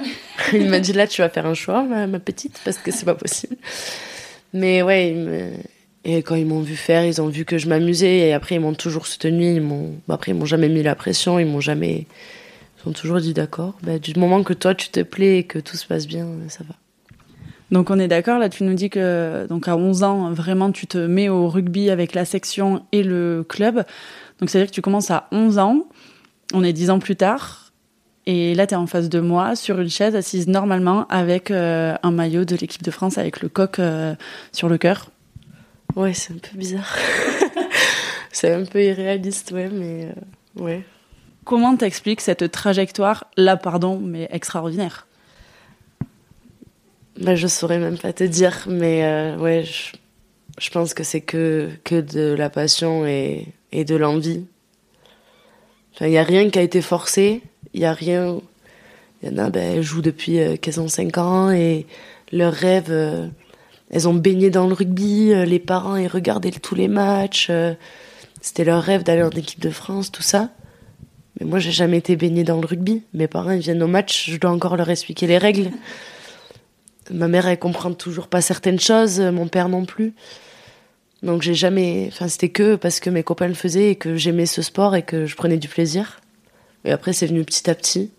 il 0.53 0.69
m'a 0.69 0.81
dit, 0.81 0.93
là, 0.93 1.07
tu 1.07 1.23
vas 1.23 1.29
faire 1.29 1.47
un 1.47 1.55
choix, 1.55 1.83
ma, 1.83 2.19
petite, 2.19 2.61
parce 2.65 2.79
que 2.79 2.91
c'est 2.91 3.05
pas 3.05 3.15
possible. 3.15 3.57
Mais 4.53 4.83
ouais, 4.83 5.53
et 6.05 6.23
quand 6.23 6.35
ils 6.35 6.47
m'ont 6.47 6.61
vu 6.61 6.77
faire, 6.77 7.05
ils 7.05 7.21
ont 7.21 7.29
vu 7.29 7.45
que 7.45 7.59
je 7.59 7.69
m'amusais. 7.69 8.19
Et 8.19 8.33
après, 8.33 8.57
ils 8.57 8.61
m'ont 8.61 8.75
toujours 8.75 9.07
soutenu. 9.07 9.55
Ils 9.55 9.63
m'ont, 9.63 9.95
après, 10.09 10.33
ils 10.33 10.35
m'ont 10.35 10.47
jamais 10.47 10.69
mis 10.69 10.83
la 10.83 10.95
pression. 10.95 11.39
Ils 11.39 11.47
m'ont 11.47 11.61
jamais, 11.61 12.07
ils 12.79 12.89
ont 12.89 12.93
toujours 12.93 13.21
dit 13.21 13.35
d'accord. 13.35 13.79
Bah, 13.83 13.99
du 13.99 14.19
moment 14.19 14.43
que 14.43 14.55
toi, 14.55 14.75
tu 14.75 14.89
te 14.89 15.01
plais 15.01 15.39
et 15.39 15.45
que 15.45 15.59
tout 15.59 15.77
se 15.77 15.87
passe 15.87 16.07
bien, 16.07 16.27
ça 16.49 16.65
va. 16.67 16.75
Donc 17.71 17.91
on 17.91 17.99
est 17.99 18.09
d'accord, 18.09 18.39
là 18.39 18.49
tu 18.49 18.65
nous 18.65 18.75
dis 18.75 18.91
que 18.91 19.47
donc 19.49 19.69
à 19.69 19.77
11 19.77 20.03
ans, 20.03 20.33
vraiment 20.33 20.73
tu 20.73 20.87
te 20.87 20.99
mets 20.99 21.29
au 21.29 21.49
rugby 21.49 21.91
avec 21.91 22.15
la 22.15 22.25
section 22.25 22.85
et 22.91 23.03
le 23.03 23.45
club. 23.49 23.85
Donc 24.41 24.51
c'est-à-dire 24.51 24.71
que 24.71 24.75
tu 24.75 24.83
commences 24.83 25.11
à 25.11 25.29
11 25.31 25.59
ans. 25.59 25.87
On 26.53 26.65
est 26.65 26.73
dix 26.73 26.91
ans 26.91 26.99
plus 26.99 27.17
tard. 27.17 27.71
Et 28.27 28.55
là, 28.55 28.67
tu 28.67 28.75
es 28.75 28.77
en 28.77 28.87
face 28.87 29.09
de 29.09 29.21
moi, 29.21 29.57
sur 29.57 29.81
une 29.81 29.89
chaise, 29.89 30.15
assise 30.15 30.47
normalement, 30.47 31.07
avec 31.09 31.51
euh, 31.51 31.97
un 32.03 32.11
maillot 32.11 32.45
de 32.45 32.55
l'équipe 32.55 32.83
de 32.83 32.91
France, 32.91 33.19
avec 33.19 33.41
le 33.41 33.49
coq 33.49 33.79
euh, 33.79 34.15
sur 34.53 34.69
le 34.69 34.79
cœur. 34.79 35.11
Ouais, 35.97 36.13
c'est 36.13 36.33
un 36.33 36.37
peu 36.37 36.57
bizarre. 36.57 36.97
c'est 38.33 38.53
un 38.53 38.65
peu 38.65 38.85
irréaliste, 38.85 39.53
ouais, 39.53 39.69
mais 39.73 40.05
euh, 40.07 40.63
ouais. 40.63 40.85
Comment 41.45 41.77
t'expliques 41.77 42.21
cette 42.21 42.53
trajectoire, 42.53 43.27
là, 43.37 43.57
pardon, 43.57 43.99
mais 43.99 44.29
extraordinaire 44.31 45.07
bah, 47.21 47.35
Je 47.35 47.47
saurais 47.47 47.79
même 47.79 47.99
pas 47.99 48.13
te 48.13 48.25
dire, 48.25 48.67
mais 48.69 49.35
ouais, 49.39 49.65
je, 49.65 49.97
je, 50.61 50.71
pense 50.71 50.95
que 50.95 51.03
c'est 51.03 51.23
que, 51.23 51.71
que 51.85 52.01
de 52.01 52.35
la 52.35 52.51
passion 52.51 53.07
et, 53.07 53.49
et 53.73 53.85
de 53.85 53.97
l'envie 53.97 54.45
il 56.01 56.09
n'y 56.09 56.19
a 56.19 56.25
rien 56.25 56.51
qui 56.51 56.59
a 56.59 56.63
été 56.63 56.83
forcé. 56.83 57.43
Il 57.75 57.81
y 57.81 57.85
a 57.85 57.93
rien. 57.93 58.41
Il 59.23 59.31
y 59.31 59.35
en 59.35 59.39
a, 59.39 59.51
ben, 59.51 59.77
elles 59.77 59.83
jouent 59.83 60.03
depuis 60.03 60.39
qu'elles 60.61 60.81
ont 60.81 60.89
5 60.89 61.19
ans 61.19 61.51
et 61.51 61.87
leur 62.33 62.53
rêve, 62.53 62.91
elles 63.91 64.09
ont 64.09 64.15
baigné 64.15 64.51
dans 64.51 64.67
le 64.67 64.73
rugby, 64.73 65.33
les 65.45 65.59
parents, 65.59 65.97
ils 65.97 66.07
regardaient 66.09 66.51
tous 66.51 66.75
les 66.75 66.89
matchs. 66.89 67.51
C'était 68.41 68.65
leur 68.65 68.83
rêve 68.83 69.03
d'aller 69.03 69.23
en 69.23 69.31
équipe 69.31 69.61
de 69.61 69.71
France, 69.71 70.11
tout 70.11 70.23
ça. 70.23 70.49
Mais 71.39 71.47
moi, 71.47 71.59
j'ai 71.59 71.73
jamais 71.73 71.99
été 71.99 72.17
baignée 72.17 72.45
dans 72.45 72.61
le 72.61 72.67
rugby. 72.67 73.03
Mes 73.13 73.29
parents, 73.29 73.51
ils 73.51 73.61
viennent 73.61 73.83
au 73.83 73.87
match, 73.87 74.31
je 74.31 74.39
dois 74.39 74.51
encore 74.51 74.77
leur 74.77 74.89
expliquer 74.89 75.27
les 75.27 75.39
règles. 75.39 75.71
Ma 77.11 77.29
mère, 77.29 77.47
elle 77.47 77.59
comprend 77.59 77.93
toujours 77.93 78.29
pas 78.29 78.41
certaines 78.41 78.81
choses, 78.81 79.21
mon 79.21 79.49
père 79.49 79.69
non 79.69 79.85
plus. 79.85 80.15
Donc 81.23 81.43
j'ai 81.43 81.55
jamais, 81.55 82.09
enfin 82.09 82.29
c'était 82.29 82.49
que 82.49 82.77
parce 82.77 82.99
que 82.99 83.11
mes 83.11 83.23
copains 83.23 83.49
le 83.49 83.55
faisaient 83.55 83.91
et 83.91 83.97
que 83.97 84.17
j'aimais 84.17 84.47
ce 84.47 84.63
sport 84.63 84.97
et 84.97 85.03
que 85.03 85.27
je 85.27 85.37
prenais 85.37 85.59
du 85.59 85.69
plaisir. 85.69 86.21
Et 86.85 86.93
après 86.93 87.13
c'est 87.13 87.27
venu 87.27 87.45
petit 87.45 87.69
à 87.69 87.75
petit. 87.75 88.11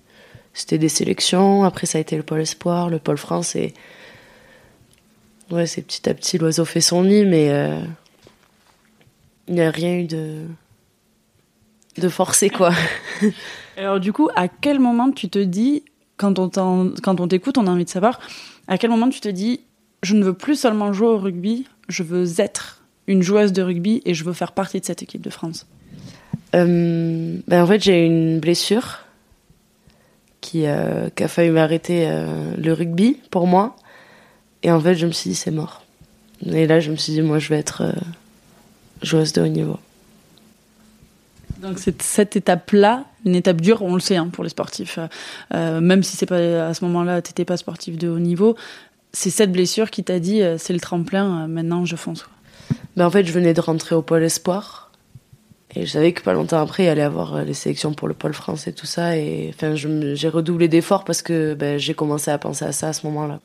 C'était 0.53 0.77
des 0.77 0.89
sélections, 0.89 1.63
après 1.63 1.87
ça 1.87 1.97
a 1.97 2.01
été 2.01 2.15
le 2.15 2.23
pôle 2.23 2.41
espoir, 2.41 2.89
le 2.89 2.99
pôle 2.99 3.17
France 3.17 3.55
et 3.55 3.73
ouais 5.49 5.65
c'est 5.65 5.81
petit 5.81 6.07
à 6.09 6.13
petit 6.13 6.37
l'oiseau 6.37 6.65
fait 6.65 6.81
son 6.81 7.03
nid, 7.03 7.25
mais 7.25 7.49
euh, 7.49 7.79
il 9.47 9.55
n'y 9.55 9.61
a 9.61 9.71
rien 9.71 9.95
eu 9.95 10.05
de 10.05 10.45
de 11.97 12.09
forcé 12.09 12.49
quoi. 12.49 12.71
Alors 13.77 13.99
du 13.99 14.13
coup, 14.13 14.29
à 14.35 14.47
quel 14.47 14.79
moment 14.79 15.11
tu 15.11 15.27
te 15.27 15.39
dis 15.39 15.83
quand 16.17 16.37
on 16.37 16.49
quand 17.01 17.19
on 17.19 17.27
t'écoute, 17.27 17.57
on 17.57 17.65
a 17.65 17.71
envie 17.71 17.85
de 17.85 17.89
savoir 17.89 18.19
à 18.67 18.77
quel 18.77 18.91
moment 18.91 19.09
tu 19.09 19.21
te 19.21 19.29
dis 19.29 19.61
je 20.03 20.15
ne 20.15 20.23
veux 20.23 20.33
plus 20.33 20.55
seulement 20.55 20.93
jouer 20.93 21.07
au 21.07 21.17
rugby, 21.17 21.65
je 21.87 22.03
veux 22.03 22.39
être 22.39 22.80
une 23.11 23.21
joueuse 23.21 23.53
de 23.53 23.61
rugby 23.61 24.01
et 24.05 24.13
je 24.13 24.23
veux 24.23 24.33
faire 24.33 24.51
partie 24.51 24.79
de 24.79 24.85
cette 24.85 25.03
équipe 25.03 25.21
de 25.21 25.29
France 25.29 25.67
euh, 26.55 27.37
ben 27.47 27.63
En 27.63 27.67
fait, 27.67 27.83
j'ai 27.83 28.05
une 28.05 28.39
blessure 28.39 28.99
qui, 30.39 30.65
euh, 30.65 31.09
qui 31.15 31.23
a 31.23 31.27
failli 31.27 31.51
m'arrêter 31.51 32.05
euh, 32.07 32.55
le 32.57 32.73
rugby 32.73 33.17
pour 33.29 33.47
moi. 33.47 33.75
Et 34.63 34.71
en 34.71 34.79
fait, 34.79 34.95
je 34.95 35.07
me 35.07 35.11
suis 35.11 35.29
dit, 35.29 35.35
c'est 35.35 35.51
mort. 35.51 35.83
Et 36.45 36.67
là, 36.67 36.79
je 36.79 36.91
me 36.91 36.95
suis 36.95 37.13
dit, 37.13 37.21
moi, 37.21 37.39
je 37.39 37.49
vais 37.49 37.57
être 37.57 37.83
euh, 37.83 37.93
joueuse 39.01 39.33
de 39.33 39.41
haut 39.41 39.47
niveau. 39.47 39.77
Donc 41.61 41.77
cette 41.77 42.35
étape-là, 42.35 43.05
une 43.23 43.35
étape 43.35 43.61
dure, 43.61 43.83
on 43.83 43.93
le 43.93 43.99
sait 43.99 44.15
hein, 44.15 44.29
pour 44.31 44.43
les 44.43 44.49
sportifs. 44.49 44.97
Euh, 45.53 45.79
même 45.79 46.01
si 46.01 46.17
c'est 46.17 46.25
pas 46.25 46.67
à 46.67 46.73
ce 46.73 46.83
moment-là, 46.85 47.21
t'étais 47.21 47.45
pas 47.45 47.55
sportif 47.55 47.99
de 47.99 48.09
haut 48.09 48.17
niveau, 48.17 48.55
c'est 49.13 49.29
cette 49.29 49.51
blessure 49.51 49.91
qui 49.91 50.03
t'a 50.03 50.19
dit 50.19 50.41
euh, 50.41 50.57
c'est 50.57 50.73
le 50.73 50.79
tremplin, 50.79 51.43
euh, 51.43 51.47
maintenant 51.47 51.85
je 51.85 51.95
fonce. 51.95 52.25
Ben 52.95 53.05
en 53.05 53.09
fait, 53.09 53.25
je 53.25 53.31
venais 53.31 53.53
de 53.53 53.61
rentrer 53.61 53.95
au 53.95 54.01
pôle 54.01 54.23
espoir 54.23 54.91
et 55.73 55.85
je 55.85 55.91
savais 55.91 56.11
que 56.11 56.21
pas 56.21 56.33
longtemps 56.33 56.59
après, 56.59 56.83
il 56.83 56.89
allait 56.89 57.01
avoir 57.01 57.43
les 57.43 57.53
sélections 57.53 57.93
pour 57.93 58.07
le 58.07 58.13
pôle 58.13 58.33
France 58.33 58.67
et 58.67 58.73
tout 58.73 58.85
ça. 58.85 59.15
Et 59.17 59.53
enfin, 59.53 59.75
j'ai 59.75 60.29
redoublé 60.29 60.67
d'efforts 60.67 61.05
parce 61.05 61.21
que 61.21 61.53
ben, 61.53 61.77
j'ai 61.77 61.93
commencé 61.93 62.29
à 62.31 62.37
penser 62.37 62.65
à 62.65 62.71
ça 62.71 62.89
à 62.89 62.93
ce 62.93 63.05
moment-là. 63.07 63.39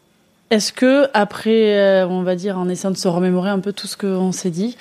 Est-ce 0.50 0.72
que 0.72 1.08
après, 1.12 2.02
on 2.04 2.22
va 2.22 2.36
dire, 2.36 2.58
en 2.58 2.68
essayant 2.68 2.92
de 2.92 2.96
se 2.96 3.08
remémorer 3.08 3.50
un 3.50 3.58
peu 3.58 3.72
tout 3.72 3.86
ce 3.86 3.96
qu'on 3.96 4.32
s'est 4.32 4.50
dit, 4.50 4.76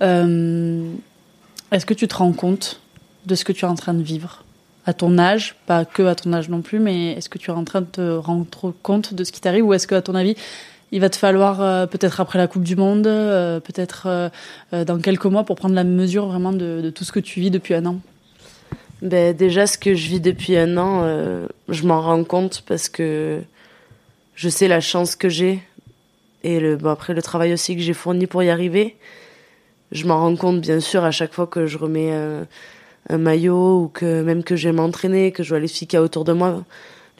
est-ce 0.00 1.86
que 1.86 1.94
tu 1.94 2.08
te 2.08 2.16
rends 2.16 2.32
compte 2.32 2.80
de 3.26 3.34
ce 3.34 3.44
que 3.44 3.52
tu 3.52 3.64
es 3.64 3.68
en 3.68 3.74
train 3.74 3.94
de 3.94 4.02
vivre? 4.02 4.44
À 4.86 4.94
ton 4.94 5.18
âge, 5.18 5.56
pas 5.66 5.84
que 5.84 6.02
à 6.04 6.14
ton 6.14 6.32
âge 6.32 6.48
non 6.48 6.62
plus, 6.62 6.80
mais 6.80 7.12
est-ce 7.12 7.28
que 7.28 7.36
tu 7.36 7.50
es 7.50 7.54
en 7.54 7.64
train 7.64 7.82
de 7.82 7.86
te 7.86 8.16
rendre 8.16 8.46
compte 8.82 9.12
de 9.12 9.24
ce 9.24 9.30
qui 9.30 9.42
t'arrive? 9.42 9.66
Ou 9.66 9.74
est-ce 9.74 9.86
que 9.86 9.94
à 9.94 10.00
ton 10.00 10.14
avis 10.14 10.36
il 10.92 11.00
va 11.00 11.08
te 11.08 11.16
falloir 11.16 11.60
euh, 11.60 11.86
peut-être 11.86 12.20
après 12.20 12.38
la 12.38 12.46
Coupe 12.46 12.64
du 12.64 12.76
Monde, 12.76 13.06
euh, 13.06 13.60
peut-être 13.60 14.06
euh, 14.06 14.84
dans 14.84 14.98
quelques 14.98 15.26
mois 15.26 15.44
pour 15.44 15.56
prendre 15.56 15.74
la 15.74 15.84
mesure 15.84 16.26
vraiment 16.26 16.52
de, 16.52 16.90
tout 16.90 17.04
ce 17.04 17.12
que 17.12 17.20
tu 17.20 17.40
vis 17.40 17.50
depuis 17.50 17.74
un 17.74 17.86
an. 17.86 18.00
Ben, 19.02 19.34
Déjà, 19.34 19.66
ce 19.66 19.78
que 19.78 19.94
je 19.94 20.08
vis 20.08 20.20
depuis 20.20 20.56
un 20.56 20.76
an, 20.76 21.04
je 21.68 21.86
m'en 21.86 22.00
rends 22.00 22.24
compte 22.24 22.62
parce 22.66 22.88
que 22.88 23.40
je 24.34 24.48
sais 24.48 24.68
la 24.68 24.80
chance 24.80 25.16
que 25.16 25.28
j'ai 25.28 25.62
et 26.42 26.60
le, 26.60 26.76
bon, 26.76 26.90
après 26.90 27.14
le 27.14 27.22
travail 27.22 27.52
aussi 27.52 27.76
que 27.76 27.82
j'ai 27.82 27.92
fourni 27.92 28.26
pour 28.26 28.42
y 28.42 28.50
arriver. 28.50 28.96
Je 29.92 30.06
m'en 30.06 30.18
rends 30.20 30.36
compte 30.36 30.60
bien 30.60 30.80
sûr 30.80 31.04
à 31.04 31.10
chaque 31.10 31.32
fois 31.32 31.46
que 31.46 31.66
je 31.66 31.78
remets 31.78 32.12
un 33.08 33.18
maillot 33.18 33.84
ou 33.84 33.88
que 33.88 34.22
même 34.22 34.42
que 34.42 34.56
je 34.56 34.68
vais 34.68 34.74
m'entraîner, 34.74 35.32
que 35.32 35.42
je 35.42 35.48
vois 35.50 35.60
les 35.60 35.68
filles 35.68 35.88
qu'il 35.88 35.98
y 35.98 36.02
autour 36.02 36.24
de 36.24 36.32
moi, 36.32 36.62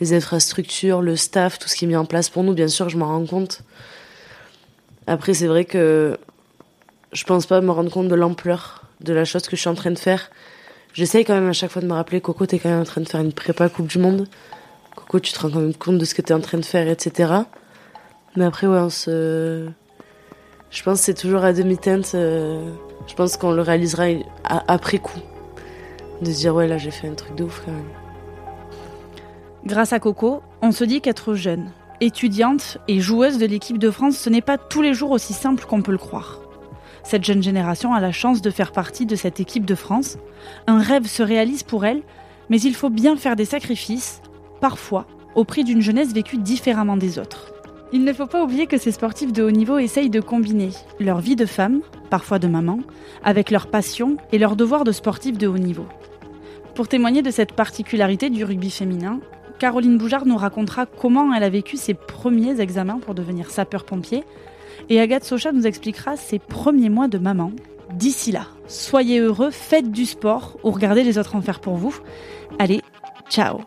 les 0.01 0.13
infrastructures, 0.15 1.03
le 1.03 1.17
staff, 1.17 1.59
tout 1.59 1.69
ce 1.69 1.77
qui 1.77 1.85
est 1.85 1.89
mis 1.89 1.97
en 1.97 2.05
place 2.05 2.29
pour 2.29 2.43
nous, 2.43 2.55
bien 2.55 2.69
sûr 2.69 2.89
je 2.89 2.97
m'en 2.97 3.07
rends 3.07 3.27
compte. 3.27 3.63
Après 5.07 5.35
c'est 5.35 5.47
vrai 5.47 5.65
que 5.65 6.19
je 7.13 7.25
pense 7.25 7.47
pas 7.47 7.61
me 7.61 7.71
rendre 7.71 7.91
compte 7.91 8.09
de 8.09 8.15
l'ampleur 8.15 8.85
de 9.01 9.13
la 9.13 9.25
chose 9.25 9.43
que 9.43 9.57
je 9.57 9.61
suis 9.61 9.71
en 9.71 9.75
train 9.75 9.91
de 9.91 9.99
faire. 9.99 10.31
J'essaye 10.93 11.25
quand 11.25 11.35
même 11.35 11.49
à 11.49 11.53
chaque 11.53 11.71
fois 11.71 11.83
de 11.83 11.87
me 11.87 11.93
rappeler, 11.93 12.21
Coco, 12.21 12.47
t'es 12.47 12.59
quand 12.59 12.69
même 12.69 12.81
en 12.81 12.85
train 12.85 13.01
de 13.01 13.09
faire 13.09 13.21
une 13.21 13.33
prépa 13.33 13.69
Coupe 13.69 13.87
du 13.87 13.99
Monde. 13.99 14.27
Coco, 14.97 15.21
tu 15.21 15.33
te 15.33 15.41
rends 15.41 15.51
quand 15.51 15.61
même 15.61 15.75
compte 15.75 15.99
de 15.99 16.05
ce 16.05 16.15
que 16.15 16.23
t'es 16.23 16.35
en 16.35 16.41
train 16.41 16.59
de 16.59 16.65
faire, 16.65 16.89
etc. 16.89 17.33
Mais 18.37 18.45
après, 18.45 18.67
ouais, 18.67 18.79
on 18.79 18.91
se, 18.91 19.69
je 20.71 20.83
pense 20.85 21.01
que 21.01 21.05
c'est 21.07 21.15
toujours 21.15 21.45
à 21.45 21.53
demi-teinte. 21.53 22.13
Euh, 22.15 22.73
je 23.07 23.15
pense 23.15 23.37
qu'on 23.37 23.53
le 23.53 23.63
réalisera 23.63 24.07
après 24.45 24.99
coup. 24.99 25.21
De 26.23 26.31
se 26.31 26.39
dire, 26.39 26.55
ouais, 26.55 26.69
là, 26.69 26.79
j'ai 26.79 26.91
fait 26.91 27.09
un 27.09 27.15
truc 27.15 27.35
de 27.35 27.45
ouf 27.45 27.63
quand 27.65 27.73
même. 27.73 28.00
Grâce 29.67 29.93
à 29.93 30.01
Coco, 30.01 30.43
on 30.63 30.73
se 30.73 30.85
dit 30.85 31.01
qu'être 31.01 31.35
jeune, 31.35 31.71
étudiante 32.01 32.79
et 32.89 33.01
joueuse 33.01 33.39
de 33.39 33.47
l'équipe 33.47 33.79
de 33.79 33.91
France, 33.91 34.17
ce 34.17 34.31
n'est 34.31 34.41
pas 34.41 34.57
tous 34.57 34.81
les 34.81 34.95
jours 34.95 35.11
aussi 35.11 35.35
simple 35.35 35.65
qu'on 35.67 35.83
peut 35.83 35.93
le 35.93 35.99
croire. 35.99 36.41
Cette 37.03 37.25
jeune 37.25 37.43
génération 37.43 37.93
a 37.93 38.01
la 38.01 38.13
chance 38.13 38.41
de 38.41 38.51
faire 38.51 38.73
partie 38.73 39.07
de 39.07 39.17
cette 39.17 39.39
équipe 39.39 39.67
de 39.67 39.75
France. 39.75 40.19
Un 40.67 40.81
rêve 40.81 41.07
se 41.07 41.23
réalise 41.23 41.63
pour 41.63 41.85
elle, 41.85 42.03
mais 42.49 42.61
il 42.61 42.75
faut 42.75 42.91
bien 42.91 43.17
faire 43.17 43.37
des 43.37 43.45
sacrifices, 43.45 44.23
parfois 44.61 45.07
au 45.35 45.45
prix 45.45 45.63
d'une 45.63 45.81
jeunesse 45.81 46.13
vécue 46.13 46.39
différemment 46.39 46.97
des 46.97 47.19
autres. 47.19 47.53
Il 47.93 48.05
ne 48.05 48.13
faut 48.13 48.27
pas 48.27 48.43
oublier 48.43 48.67
que 48.67 48.79
ces 48.79 48.93
sportifs 48.93 49.33
de 49.33 49.43
haut 49.43 49.51
niveau 49.51 49.79
essayent 49.79 50.11
de 50.11 50.21
combiner 50.21 50.71
leur 50.99 51.21
vie 51.21 51.37
de 51.37 51.47
femme, 51.47 51.81
parfois 52.09 52.39
de 52.39 52.49
maman, 52.49 52.81
avec 53.25 53.51
leur 53.51 53.67
passion 53.69 54.17
et 54.33 54.39
leur 54.39 54.57
devoir 54.57 54.85
de 54.85 54.93
sportif 54.93 55.39
de 55.39 55.47
haut 55.47 55.59
niveau. 55.59 55.87
Pour 56.75 56.89
témoigner 56.89 57.23
de 57.23 57.31
cette 57.31 57.53
particularité 57.53 58.31
du 58.31 58.45
rugby 58.45 58.71
féminin, 58.71 59.21
Caroline 59.61 59.99
Boujard 59.99 60.25
nous 60.25 60.39
racontera 60.39 60.87
comment 60.87 61.35
elle 61.35 61.43
a 61.43 61.51
vécu 61.51 61.77
ses 61.77 61.93
premiers 61.93 62.63
examens 62.63 62.99
pour 62.99 63.15
devenir 63.15 63.51
sapeur-pompier 63.51 64.25
et 64.89 64.99
Agathe 64.99 65.25
Socha 65.25 65.53
nous 65.53 65.67
expliquera 65.67 66.17
ses 66.17 66.39
premiers 66.39 66.89
mois 66.89 67.09
de 67.09 67.19
maman. 67.19 67.53
D'ici 67.93 68.33
là, 68.33 68.47
soyez 68.69 69.19
heureux, 69.19 69.51
faites 69.51 69.91
du 69.91 70.07
sport 70.07 70.57
ou 70.65 70.71
regardez 70.71 71.05
les 71.05 71.19
autres 71.19 71.37
en 71.37 71.43
faire 71.43 71.61
pour 71.61 71.75
vous. 71.75 71.95
Allez, 72.59 72.81
ciao 73.29 73.61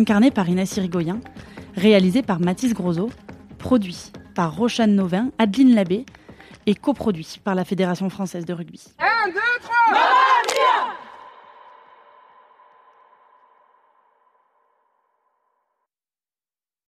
incarné 0.00 0.30
par 0.30 0.48
Inès 0.48 0.76
Irigoyen, 0.78 1.20
réalisé 1.76 2.22
par 2.22 2.40
Mathis 2.40 2.72
Grosso, 2.72 3.10
produit 3.58 4.12
par 4.34 4.56
Rochane 4.56 4.94
Novin, 4.94 5.28
Adeline 5.38 5.74
Labbé 5.74 6.06
et 6.66 6.74
coproduit 6.74 7.38
par 7.44 7.54
la 7.54 7.64
Fédération 7.64 8.08
française 8.08 8.46
de 8.46 8.54
rugby. 8.54 8.82
1, 8.98 8.99
2, 8.99 8.99
3 8.99 8.99